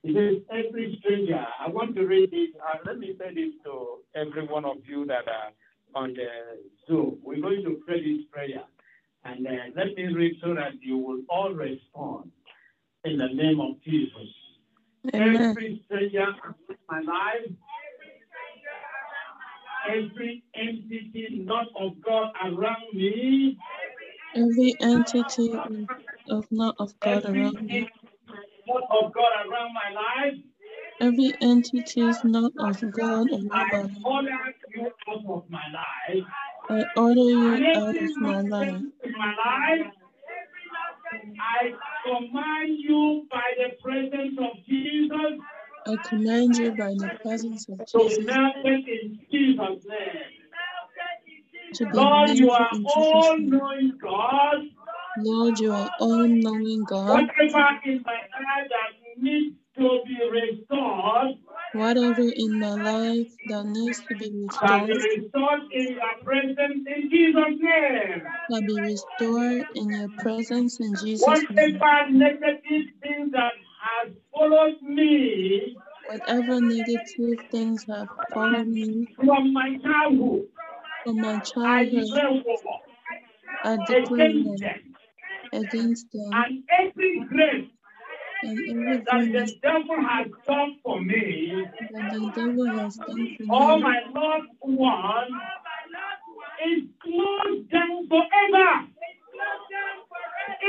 [0.04, 2.50] It says, every stranger, I want to read this.
[2.62, 5.52] Uh, let me say this to every one of you that are
[5.94, 6.28] on the
[6.88, 7.18] Zoom.
[7.22, 8.64] We're going to pray this prayer.
[9.26, 12.32] And uh, let me read so that you will all respond
[13.04, 14.30] in the name of Jesus.
[15.14, 15.36] Amen.
[15.36, 16.28] Every stranger
[16.70, 17.52] in my life,
[19.90, 23.58] every entity not of God around me,
[24.36, 25.54] Every entity
[26.30, 27.90] of not of God around me,
[28.68, 30.38] not of God around my life,
[31.02, 33.92] every entity is not of God around I my life.
[34.06, 34.30] order
[34.76, 36.24] you out of my life.
[36.70, 38.52] I order you out of my life.
[38.52, 39.94] mountain in my life,
[41.40, 41.74] I
[42.06, 45.40] command you by the presence of Jesus
[45.88, 50.10] I command you by the presence of to Jesus melt it in Jesus' name.
[51.74, 54.56] to be Lord, you melted are all knowing God.
[55.18, 57.10] Lord, you are all knowing God.
[57.10, 61.38] Whatever in my life that needs to be restored,
[61.74, 66.88] Whatever in my life that needs to be shall be restored restored in your presence
[66.88, 68.24] in Jesus' name.
[68.50, 71.80] shall be restored in your presence in Jesus' name.
[71.80, 73.52] Whatever negative thing that
[73.82, 75.76] has followed me
[76.10, 80.48] Whatever negative things have followed me from my childhood,
[81.04, 82.20] from my I childhood,
[83.64, 84.96] I declare against them.
[85.54, 87.68] against them And every grace
[88.44, 94.00] that the devil has done for me, that the devil has done for all my
[94.16, 95.28] loved one,
[96.68, 98.88] is closed down forever.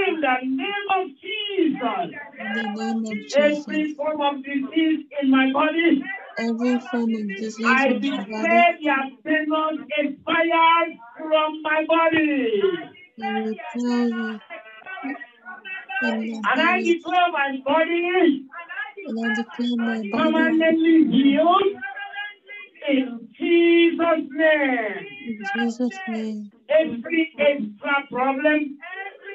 [0.08, 2.20] In the name of Jesus.
[2.40, 3.66] in the name of Jesus.
[3.66, 6.02] Every form of disease in my body,
[6.38, 12.62] Every form of disease I in my body, declare their venom expired from my body.
[16.02, 18.48] I And I declare my body
[19.06, 21.62] and I declare my body permanently healed
[22.88, 25.06] In Jesus' name.
[25.26, 26.52] In Jesus' name.
[26.68, 28.78] Every extra problem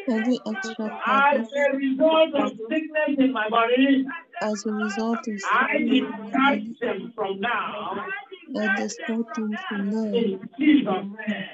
[0.08, 1.42] Every extra problem.
[1.42, 4.06] as a result of sickness in my body,
[4.42, 8.06] as a result of sickness body, discharge them from now.
[8.54, 8.90] let the
[9.36, 10.14] them from now.
[10.14, 10.86] In Jesus'
[11.28, 11.50] name.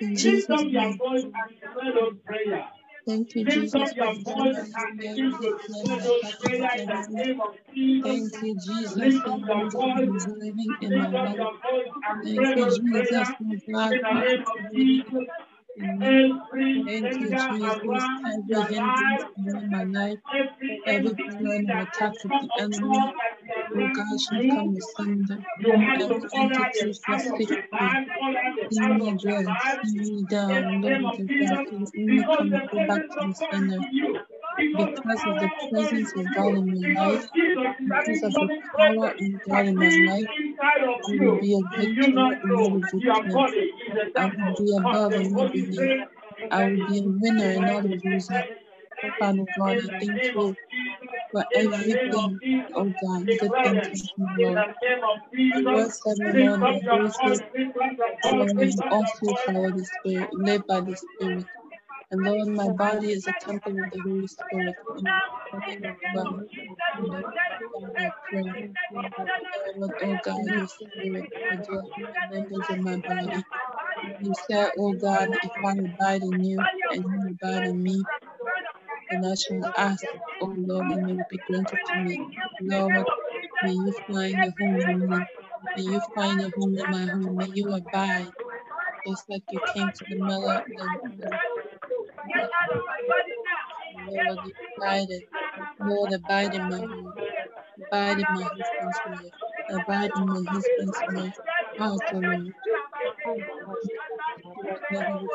[0.00, 0.98] In Jesus' your name.
[0.98, 2.44] voice and declare those prayers.
[2.48, 6.22] Thank you, Lift up your the voice and of begin to life declare and those
[6.22, 8.04] life prayers in the name of Jesus.
[8.04, 11.36] Thank you, Jesus, Lift for up your those who voice, is living in my life.
[11.36, 15.24] your voice and Thank you, Jesus, prayers for in God the who name is Jesus.
[15.76, 16.32] in me.
[16.52, 20.18] Every Thank you, Jesus, every hindrance life, around my life,
[20.86, 23.12] every plan of attack of the enemy,
[23.74, 24.74] oh around God, should come
[32.10, 33.78] you because come back to of the God is sender.
[33.78, 34.14] with you,
[34.76, 39.18] because of the presence of God in my life, because of the power of
[39.48, 40.28] God in my life,
[41.06, 43.00] I will be a you victor and body is a
[44.16, 46.08] I will be above and not beneath.
[46.50, 48.63] I will be a winner and not a In
[49.18, 50.56] Father God, I the thank you
[51.32, 52.40] for the everything,
[52.76, 54.64] oh God, good things you, the Lord.
[54.82, 55.18] name of
[55.54, 57.92] Your word Jesus, said, my lift Lord, up that your those who voice, lift up
[57.98, 59.44] your voice, follow me lift up also your voice.
[59.46, 61.46] follow the Spirit, led by the Spirit.
[62.10, 64.76] And Lord, my body is a temple of the Holy Spirit.
[65.52, 65.64] And
[69.64, 71.80] you know, oh God, your Spirit, the
[72.30, 73.44] members of my body.
[74.18, 78.06] You said, oh God, if I abide in you and you abide in me,
[79.10, 80.06] then I shall ask,
[80.40, 82.20] oh Lord, and it will be granted to me.
[82.60, 83.06] Lord,
[83.62, 85.26] may you find a home in me.
[85.76, 87.36] May you find a home in my home.
[87.38, 88.32] May you abide,
[89.06, 91.40] just like you came to the mother, the, the,
[93.94, 95.22] Lord, you abided.
[95.80, 97.14] Lord, abide in my home.
[97.78, 99.32] Abide in my husband's life.
[99.70, 101.34] Abide in my husband's wife.
[101.78, 102.54] House, O Lord.
[104.90, 105.32] Lord, it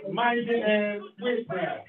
[0.07, 1.83] mighty name we pray.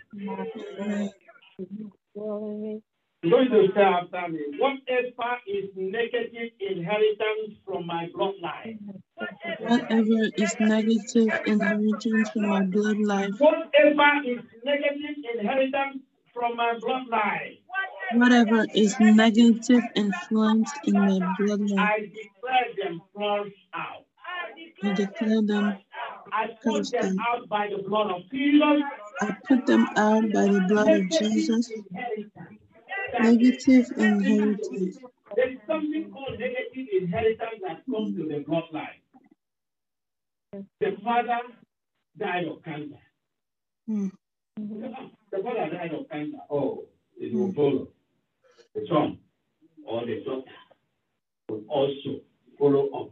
[2.18, 2.82] Amen.
[3.24, 8.78] I'm to say after me, whatever is negative inheritance from my bloodline,
[9.60, 16.02] Whatever is negative inheritance from my bloodline, whatever is negative inheritance
[16.34, 17.58] from my bloodline,
[18.14, 24.04] whatever is negative influence in my bloodline, I declare them flushed out.
[24.82, 25.78] I declare them
[26.32, 27.40] I put them out.
[27.42, 28.82] out by the blood of Jesus.
[29.20, 31.70] I put them out by the blood of Jesus.
[33.22, 34.98] Negative inheritance.
[35.36, 39.00] There is something called negative inheritance that comes to the bloodline.
[40.80, 41.40] The father
[42.18, 42.98] died of cancer.
[43.86, 44.08] Hmm.
[44.56, 46.38] The father died of cancer.
[46.50, 46.84] Oh,
[47.18, 47.88] it will follow.
[48.74, 49.18] The son
[49.84, 50.50] or the daughter
[51.48, 52.20] will also
[52.58, 53.10] follow up.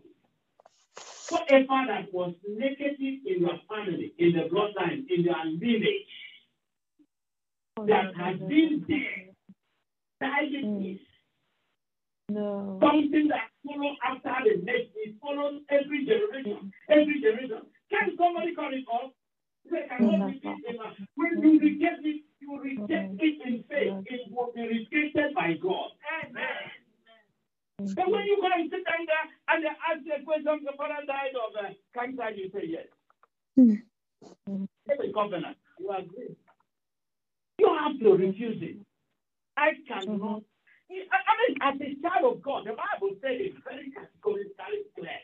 [1.31, 6.07] Whatever that was negative in your family, in the bloodline, in your lineage,
[7.87, 9.30] that has been there,
[10.21, 11.01] diabetes,
[12.29, 12.79] No.
[12.83, 17.63] something that follows after the next, it follows every generation, every generation.
[17.91, 19.13] Can somebody call it off?
[19.71, 24.05] They cannot be in a- When you reject it, you reject it in faith.
[24.07, 25.91] It will be rejected by God.
[27.81, 32.31] I'm sitting there and they ask you a question, the father died of uh, cancer,
[32.37, 32.87] you say yes.
[33.57, 33.75] Hmm.
[34.89, 35.57] It's a covenant.
[35.79, 36.37] You agree.
[37.59, 38.77] You have to refuse it.
[39.61, 39.95] Mm-hmm.
[39.95, 40.43] I cannot.
[40.91, 45.21] I mean, as a child of God, the Bible says it's very categorically clear.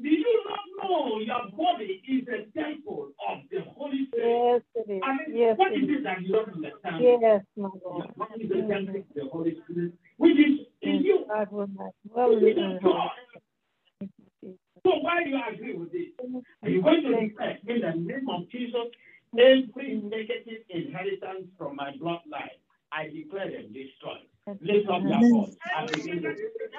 [0.00, 4.62] Do you not know your body is a temple of the Holy Spirit?
[4.74, 5.02] Yes, it is.
[5.04, 6.96] I mean, Yes, what it is it that you don't understand?
[7.00, 8.16] Yes, my Your Lord.
[8.16, 8.70] body is a mm-hmm.
[8.72, 11.24] temple of the Holy Spirit, which is in Yes, you.
[11.28, 12.78] God will not dwell in.
[12.82, 13.10] God.
[14.82, 16.08] So why do you agree with this?
[16.24, 16.38] Mm-hmm.
[16.62, 18.88] Are you going to declare in the name of Jesus
[19.36, 22.61] every negative inheritance from my bloodline?
[22.94, 24.26] I declare them destroyed.
[24.60, 26.34] Lift up your voice and begin to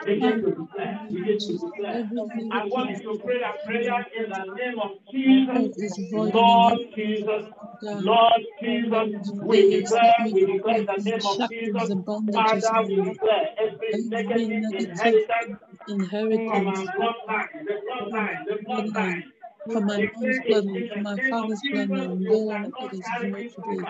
[0.05, 1.07] begin to declare.
[1.09, 2.09] Begin to declare.
[2.51, 6.11] I want you to pray a prayer in the name of Jesus.
[6.11, 7.45] Lord Jesus,
[7.83, 11.93] Lord Jesus, we declare, we declare in the name of Jesus.
[12.33, 19.23] Father, we declare every negative inheritance from our inheritance bloodline, the bloodline, the bloodline.
[19.71, 23.87] from my mom's bloodline, from my father's bloodline, wherever it is removed today.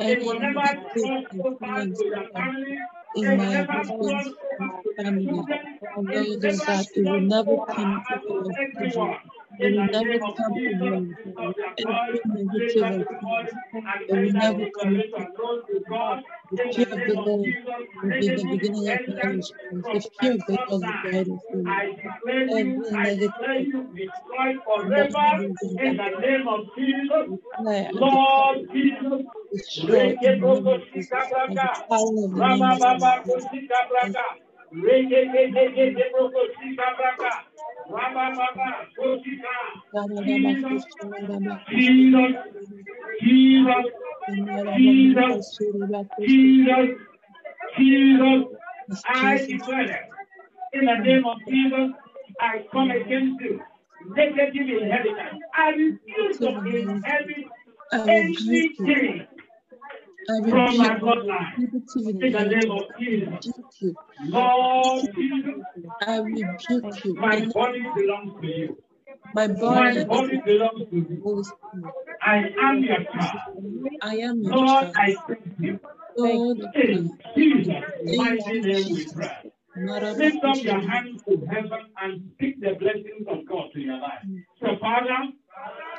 [0.00, 2.00] Any negative influence
[2.34, 2.64] um,
[3.14, 4.30] in my husband's
[4.96, 5.44] family,
[5.96, 8.20] although that it will never come to
[8.74, 9.16] fruition.
[9.58, 11.44] It will never come to fruition.
[11.78, 13.54] Every negative influence,
[14.08, 15.34] it will never come to fruition.
[16.50, 17.56] The fear of the Lord
[18.02, 19.52] will be the beginning of knowledge.
[19.70, 21.66] and The fear of the Lord will guide us through.
[21.66, 21.82] You,
[22.50, 25.44] Every negative declare you influence, destroyed forever
[25.78, 27.38] in the name of Jesus.
[27.58, 32.32] and Lord Jesus, destroy the name of Jesus by the power of
[33.24, 33.40] the
[47.86, 48.44] Jesus.
[49.08, 50.08] I declare
[50.72, 51.90] in the name of Jesus,
[52.40, 53.60] I come against you.
[54.08, 55.42] Negative inheritance.
[55.54, 57.46] I refuse to inherit
[58.08, 59.26] anything
[60.28, 61.54] I from oh my rebuke bloodline.
[62.22, 63.28] In the name of I Jesus.
[63.28, 63.96] rebuke you.
[64.28, 65.62] Lord Jesus,
[66.06, 67.16] I rebuke you.
[67.18, 68.76] Oh, my body belongs to you.
[69.34, 71.20] my My body body belongs to the you.
[71.22, 71.94] Holy Spirit.
[72.22, 73.40] I am your child.
[74.02, 74.96] I am your Lord, child.
[74.96, 75.80] I thank you.
[76.16, 77.66] Lord, In Jesus'
[78.06, 79.14] thank mighty name we Jesus.
[79.14, 79.52] pray.
[79.76, 84.24] Lift up your hands to heaven and speak the blessings of God to your life.
[84.60, 85.32] So, Father,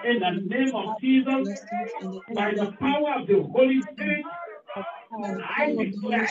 [0.03, 4.26] in the name of Jesus, Blessings and the by the power of the Holy Spirit,
[4.76, 6.28] I power of the Holy declare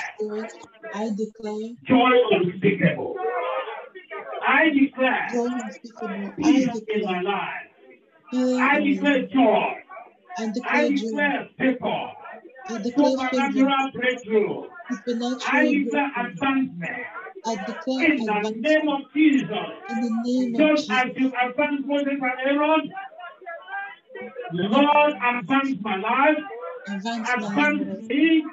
[0.95, 3.17] I declare joy unspeakable.
[4.47, 6.09] I declare joy unspeakable.
[6.09, 7.67] I peace in my life.
[8.33, 9.75] I declare joy.
[10.39, 10.97] I I declare joy.
[10.97, 12.13] declare favor,
[12.69, 14.63] I declare supernatural breakthrough.
[15.49, 17.03] I declare advancement.
[17.45, 19.51] I declare In the name of Jesus,
[19.89, 21.17] in the name of just as Jesus.
[21.21, 22.93] you advanced Moses and Aaron,
[24.53, 26.39] Lord, advance my life,
[26.89, 28.45] Advance advance me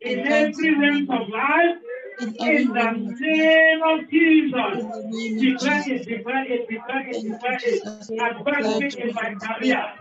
[0.00, 1.76] in Advance every realm of life.
[2.20, 3.20] in In the realm of life.
[3.20, 7.82] name of Jesus, the name of declare it, declare it, declare it, declare it.
[8.20, 9.92] Advance me in my career.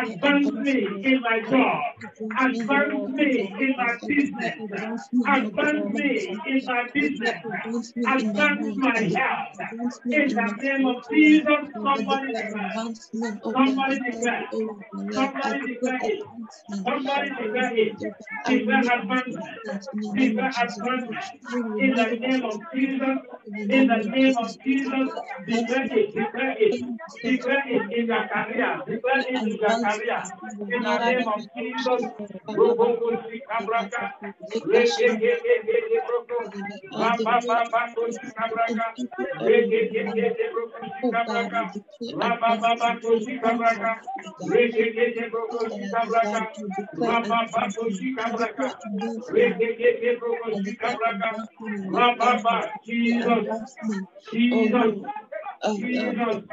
[0.00, 1.82] Advance me in my job.
[2.40, 4.54] Advance me in my business.
[5.26, 7.34] Advance me in my business.
[8.06, 9.58] Advance my health.
[10.04, 12.72] In the name of Jesus, somebody declare.
[13.42, 14.44] Somebody declare.
[15.12, 16.20] Somebody declare it.
[16.84, 17.72] Somebody declare
[18.46, 19.58] I Declare advancement.
[20.14, 21.24] Declare advancement.
[21.80, 23.18] In the name of Jesus.
[23.70, 25.08] in the name of Jesus.
[25.46, 26.14] Declare it.
[26.14, 26.84] Declare it.
[27.22, 28.82] Declare it in your career.
[28.86, 30.22] Declare it in your Maria,
[30.70, 32.02] in the name of Jesus,
[32.56, 34.12] Robo Kusika Braka,
[52.84, 53.46] Jesus,
[54.32, 54.94] Jesus,
[55.62, 56.44] Of um, the Lord,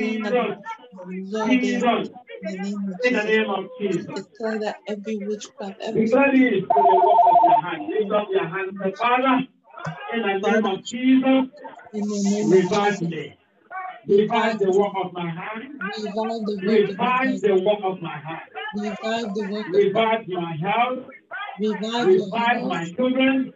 [0.00, 2.08] they are Jesus.
[2.42, 3.24] in the name of Jesus.
[3.24, 4.06] name of Jesus.
[4.06, 7.88] declare that every witchcraft, every Declare to the work of your hand.
[7.88, 8.96] Lift up your hand.
[8.98, 9.46] Father,
[10.14, 11.50] in the name of Jesus,
[11.92, 13.36] in the name revive me.
[14.08, 15.80] Revive the work of my hand.
[15.98, 18.40] revive the work of my Revive hand, the work of my hand.
[18.76, 20.26] revive the work of my Revive
[20.60, 20.98] health.
[21.60, 23.52] revive your Revive my children.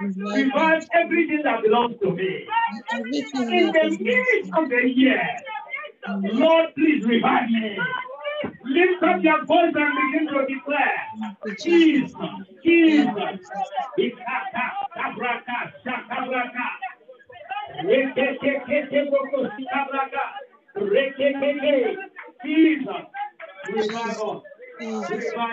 [0.00, 2.46] Revive everything that belongs to me.
[2.92, 5.22] In the midst of the year,
[6.08, 7.78] Lord, please revive me.
[8.64, 11.56] Lift up your voice and begin to declare.
[11.62, 12.16] Jesus,
[12.64, 13.40] Jesus,
[13.98, 14.64] Ikaka,
[14.96, 16.68] Kabraka, Shakabraka,
[22.44, 23.06] Jesus,
[23.68, 24.42] revive us,
[25.10, 25.49] revive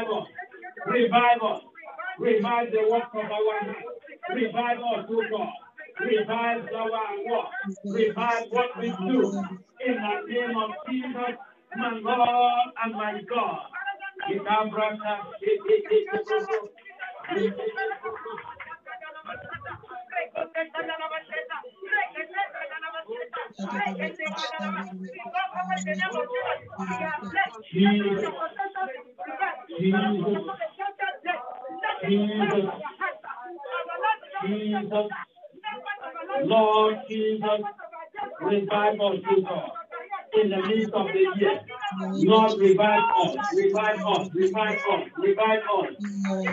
[42.68, 45.96] revive us, revive us, revive us, revive us.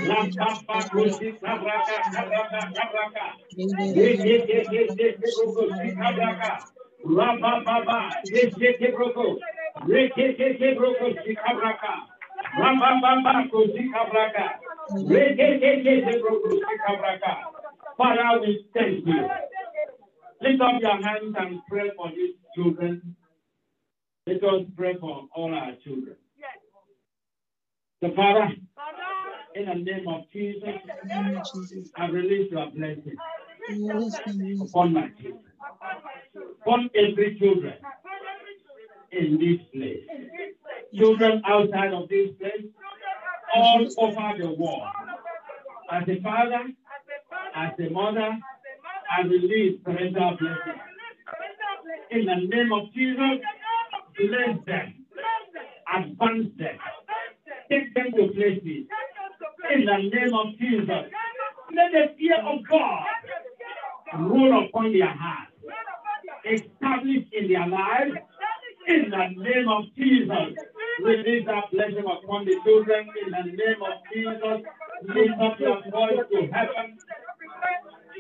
[0.09, 3.27] Rampampa kusi kabraka kabraka kabraka.
[3.95, 6.51] Ye ye ye ye ye broko si kabraka.
[7.05, 7.99] Rambamba
[8.33, 9.27] ye ye ye broko.
[9.89, 11.93] Ye ye ye ye broko si kabraka.
[12.61, 14.47] Rambamba kusi kabraka.
[15.11, 17.33] Ye ye ye ye broko si kabraka.
[17.99, 19.31] Father, we thank you.
[20.43, 23.17] Lift up your hands and pray for these children.
[24.27, 26.17] Let us pray for all our children.
[26.39, 26.57] Yes.
[28.01, 28.55] The Father,
[29.55, 30.81] in the name of Jesus,
[31.95, 33.17] I release your blessing
[34.63, 35.45] upon my children,
[36.63, 37.75] upon every children.
[39.13, 40.09] In this place,
[40.97, 42.65] children outside of this place,
[43.55, 44.89] all over the world.
[45.93, 46.65] As a father,
[47.55, 48.39] as a mother,
[49.17, 50.81] I release parental blessing.
[52.11, 53.45] In the name of Jesus,
[54.17, 54.95] bless them,
[55.95, 56.79] advance them,
[57.71, 58.87] take them to places.
[59.73, 61.11] In the name of Jesus,
[61.75, 63.05] let the fear of God
[64.19, 65.53] rule upon their hearts,
[66.45, 68.17] establish in their lives.
[68.87, 70.53] In the name of Jesus,
[71.03, 73.09] release that blessing upon the children.
[73.25, 74.69] In the name of Jesus,
[75.03, 76.99] lift up your voice to heaven.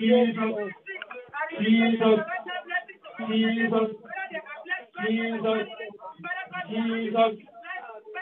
[0.00, 0.72] Jesus,
[1.60, 2.20] Jesus,
[3.28, 3.90] Jesus,
[5.06, 5.66] Jesus,
[6.74, 7.34] Jesus.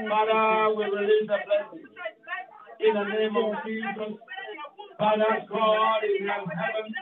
[0.09, 1.85] Father, we release the blessing.
[2.81, 4.19] In the name of Jesus,
[4.99, 6.95] Father God in heaven,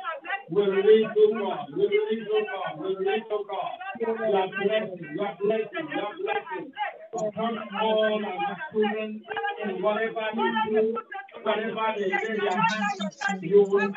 [0.51, 5.37] we release, O God, we release, O God, we release, O God, your blessing, your
[5.41, 6.73] blessing, your blessing
[7.15, 9.23] upon all our children
[9.65, 10.99] in whatever they do,
[11.43, 13.91] whatever they lay their hands, you will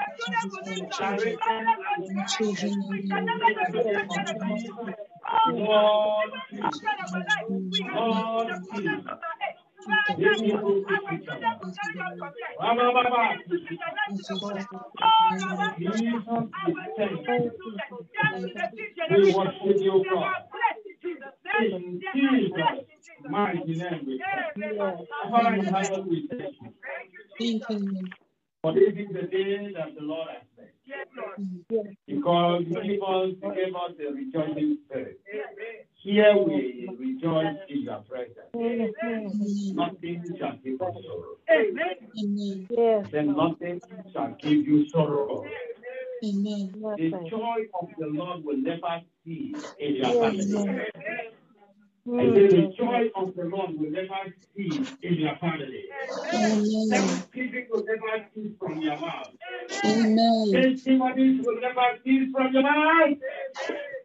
[0.99, 1.65] direct them
[1.97, 4.95] and children Lord Jesus,
[5.47, 6.42] Lord Jesus.
[19.09, 20.33] We worship you, God.
[21.59, 22.51] In Jesus'
[23.29, 25.07] mighty name we pray.
[25.31, 26.71] Father in heaven, we thank you.
[27.39, 28.07] Thank you.
[28.61, 30.69] For this is the day that the Lord has made.
[32.07, 35.19] Because you give us, you gave us a rejoicing spirit.
[36.03, 38.51] Here we rejoice in your presence.
[39.73, 41.37] Nothing shall give us sorrow.
[41.49, 42.67] Amen.
[43.09, 43.81] Then nothing
[44.11, 45.45] shall give you sorrow.
[46.21, 46.73] Amen.
[46.97, 50.87] The joy of the Lord will never cease in your family.
[52.07, 52.19] Mm.
[52.19, 55.85] I say the joy of the Lord will never cease in your family.
[56.33, 56.89] Amen.
[56.89, 59.31] Thanksgiving will never cease from your mouth.
[59.85, 60.51] Amen.
[60.51, 63.17] Testimonies will never cease from your mouth.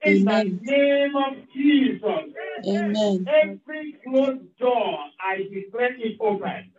[0.04, 2.34] In the name of Jesus,
[2.68, 3.26] Amen.
[3.42, 6.70] every closed door, I declare it open.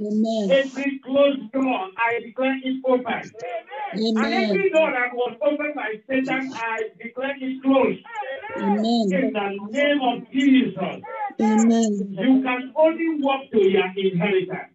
[0.00, 0.50] Amen.
[0.50, 3.32] Every closed door, I declare it open.
[3.92, 4.44] And Amen.
[4.50, 8.00] every door that was opened by Satan, I declare it closed.
[8.56, 9.08] Amen.
[9.10, 11.02] In the name of Jesus,
[11.40, 12.16] Amen.
[12.20, 14.70] you can only walk to your inheritance.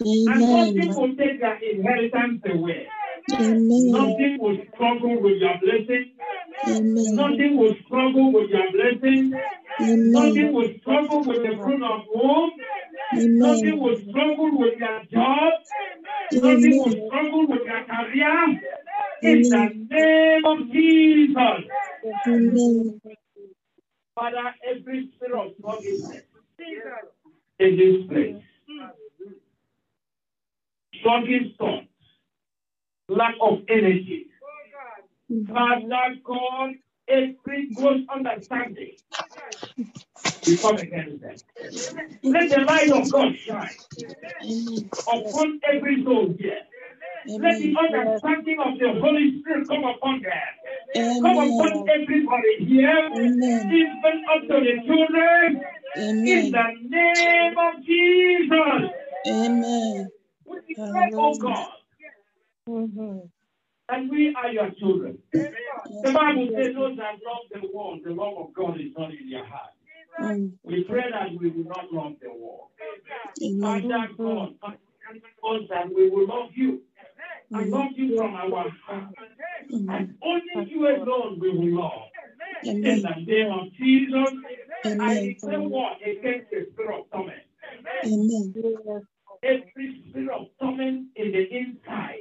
[0.00, 0.96] And nothing Amen.
[0.96, 2.86] will take your inheritance away.
[3.32, 3.90] Amen.
[3.92, 6.12] Nothing will struggle with your blessing.
[6.68, 7.16] Amen.
[7.16, 9.32] Nothing will struggle with your blessing.
[9.80, 10.12] Amen.
[10.12, 12.50] Nothing will struggle with the fruit of womb.
[13.14, 13.78] Nothing Amen.
[13.80, 15.52] will struggle with your job.
[16.32, 18.60] Nothing will struggle with your career.
[19.22, 21.64] In the name of Jesus.
[24.14, 26.22] Father, every spirit of sluggishness
[27.58, 28.42] in this place,
[31.02, 31.86] sluggish thoughts,
[33.08, 34.26] lack of energy,
[35.48, 36.74] Father God,
[37.08, 38.96] every close understanding,
[40.46, 41.36] we come against them.
[42.22, 43.76] Let the light of God shine
[45.08, 46.60] upon every soul here.
[47.28, 50.32] Let the understanding of the Holy Spirit come upon them.
[51.22, 53.70] Come upon everybody here, Amen.
[53.72, 55.62] even up to the children,
[55.96, 58.90] in the name of Jesus.
[59.26, 60.08] Amen.
[60.46, 61.38] We declare, oh Hallelujah.
[61.40, 61.68] God,
[62.68, 63.30] Mhm.
[63.88, 65.18] and we are your children.
[65.32, 65.52] The
[65.90, 66.14] Yes.
[66.14, 69.44] Bible says those that love the world, the love of God is not in their
[69.44, 69.72] heart.
[70.20, 70.52] Mm.
[70.62, 72.70] We pray that we will not love the world.
[73.42, 73.88] Amen.
[73.88, 76.82] Father God, us that we will love you
[77.50, 79.14] and love you from our heart.
[79.70, 82.10] And only you alone we will love.
[82.62, 84.34] In the name of Jesus,
[84.84, 87.42] I declare war against the spirit of torment.
[88.04, 88.54] Amen.
[89.42, 92.18] Every spirit of torment in the inside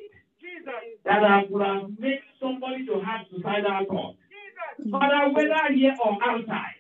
[1.06, 4.18] that I would have made somebody to have suicidal thoughts.
[4.92, 6.76] Father, whether here or outside.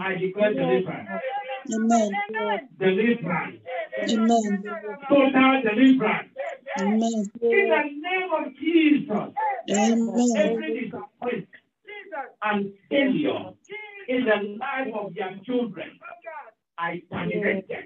[0.00, 1.08] I declare deliverance.
[1.72, 2.10] Amen.
[2.78, 3.60] Deliverance.
[4.02, 4.64] Amen.
[5.08, 6.29] Total deliverance.
[6.80, 7.30] Amen.
[7.42, 9.34] In the name of Jesus.
[9.70, 10.32] Amen.
[10.36, 11.48] Every disappointment
[12.42, 13.52] and failure
[14.08, 15.90] in the life of your children,
[16.78, 17.84] I terminate them.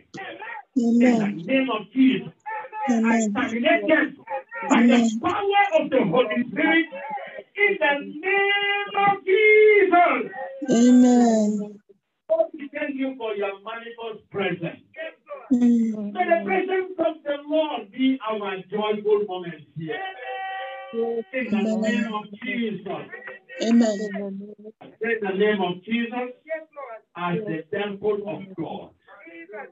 [0.77, 2.33] In the name of Jesus,
[2.89, 3.35] I Amen.
[3.35, 4.17] terminate them
[4.69, 6.87] by the power of the Holy Spirit.
[7.57, 10.33] In the name of Jesus,
[10.71, 11.81] Amen.
[12.31, 14.81] Lord, we thank you for your manifold presence.
[15.53, 16.13] Mm.
[16.13, 19.99] May the presence of the Lord be our joyful moment here.
[20.95, 21.25] Yes.
[21.33, 22.89] In the name of Jesus.
[23.63, 23.99] Amen.
[24.81, 26.31] In the name of Jesus,
[27.17, 28.91] as the temple of God,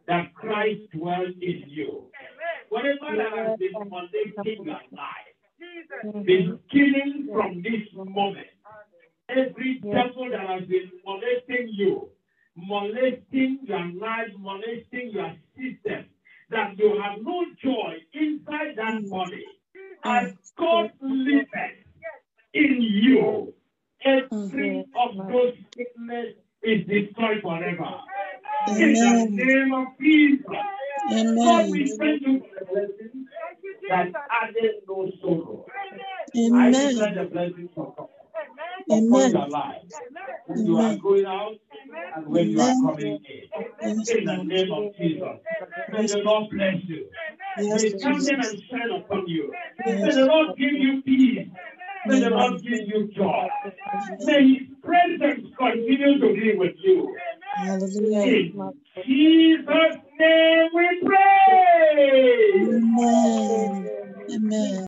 [0.06, 2.06] that Christ dwells in you.
[2.68, 8.46] Whatever that has been molesting your life, been killing from this moment,
[9.28, 12.08] every devil that has been molesting you,
[12.56, 16.06] molesting your life, molesting your system,
[16.50, 19.44] that you have no joy inside that body,
[20.04, 21.48] as God liveth
[22.52, 23.54] in you,
[24.04, 28.00] every of those sickness is destroyed forever.
[28.66, 29.36] In the Amen.
[29.36, 30.46] name of Jesus.
[31.36, 31.98] Lord, we Amen.
[31.98, 33.26] thank you for the blessing
[33.88, 35.66] that added no sorrow.
[36.54, 37.14] I declare Amen.
[37.14, 38.08] the blessings of God
[38.90, 39.32] Amen.
[39.32, 39.82] your life.
[40.46, 41.54] When you are going out
[42.16, 43.42] and when you are coming in.
[43.82, 45.38] In the name of Jesus.
[45.90, 47.06] May the Lord bless you.
[47.58, 49.52] May His countenance shine upon you.
[49.84, 51.48] May the Lord give you peace.
[52.06, 53.48] May the Lord give you joy.
[54.20, 57.16] May His presence continue to be with you.
[57.54, 58.22] Hallelujah.
[58.22, 58.72] In
[59.04, 62.52] Jesus' name we pray.
[62.62, 63.94] Amen.
[64.30, 64.72] Amen.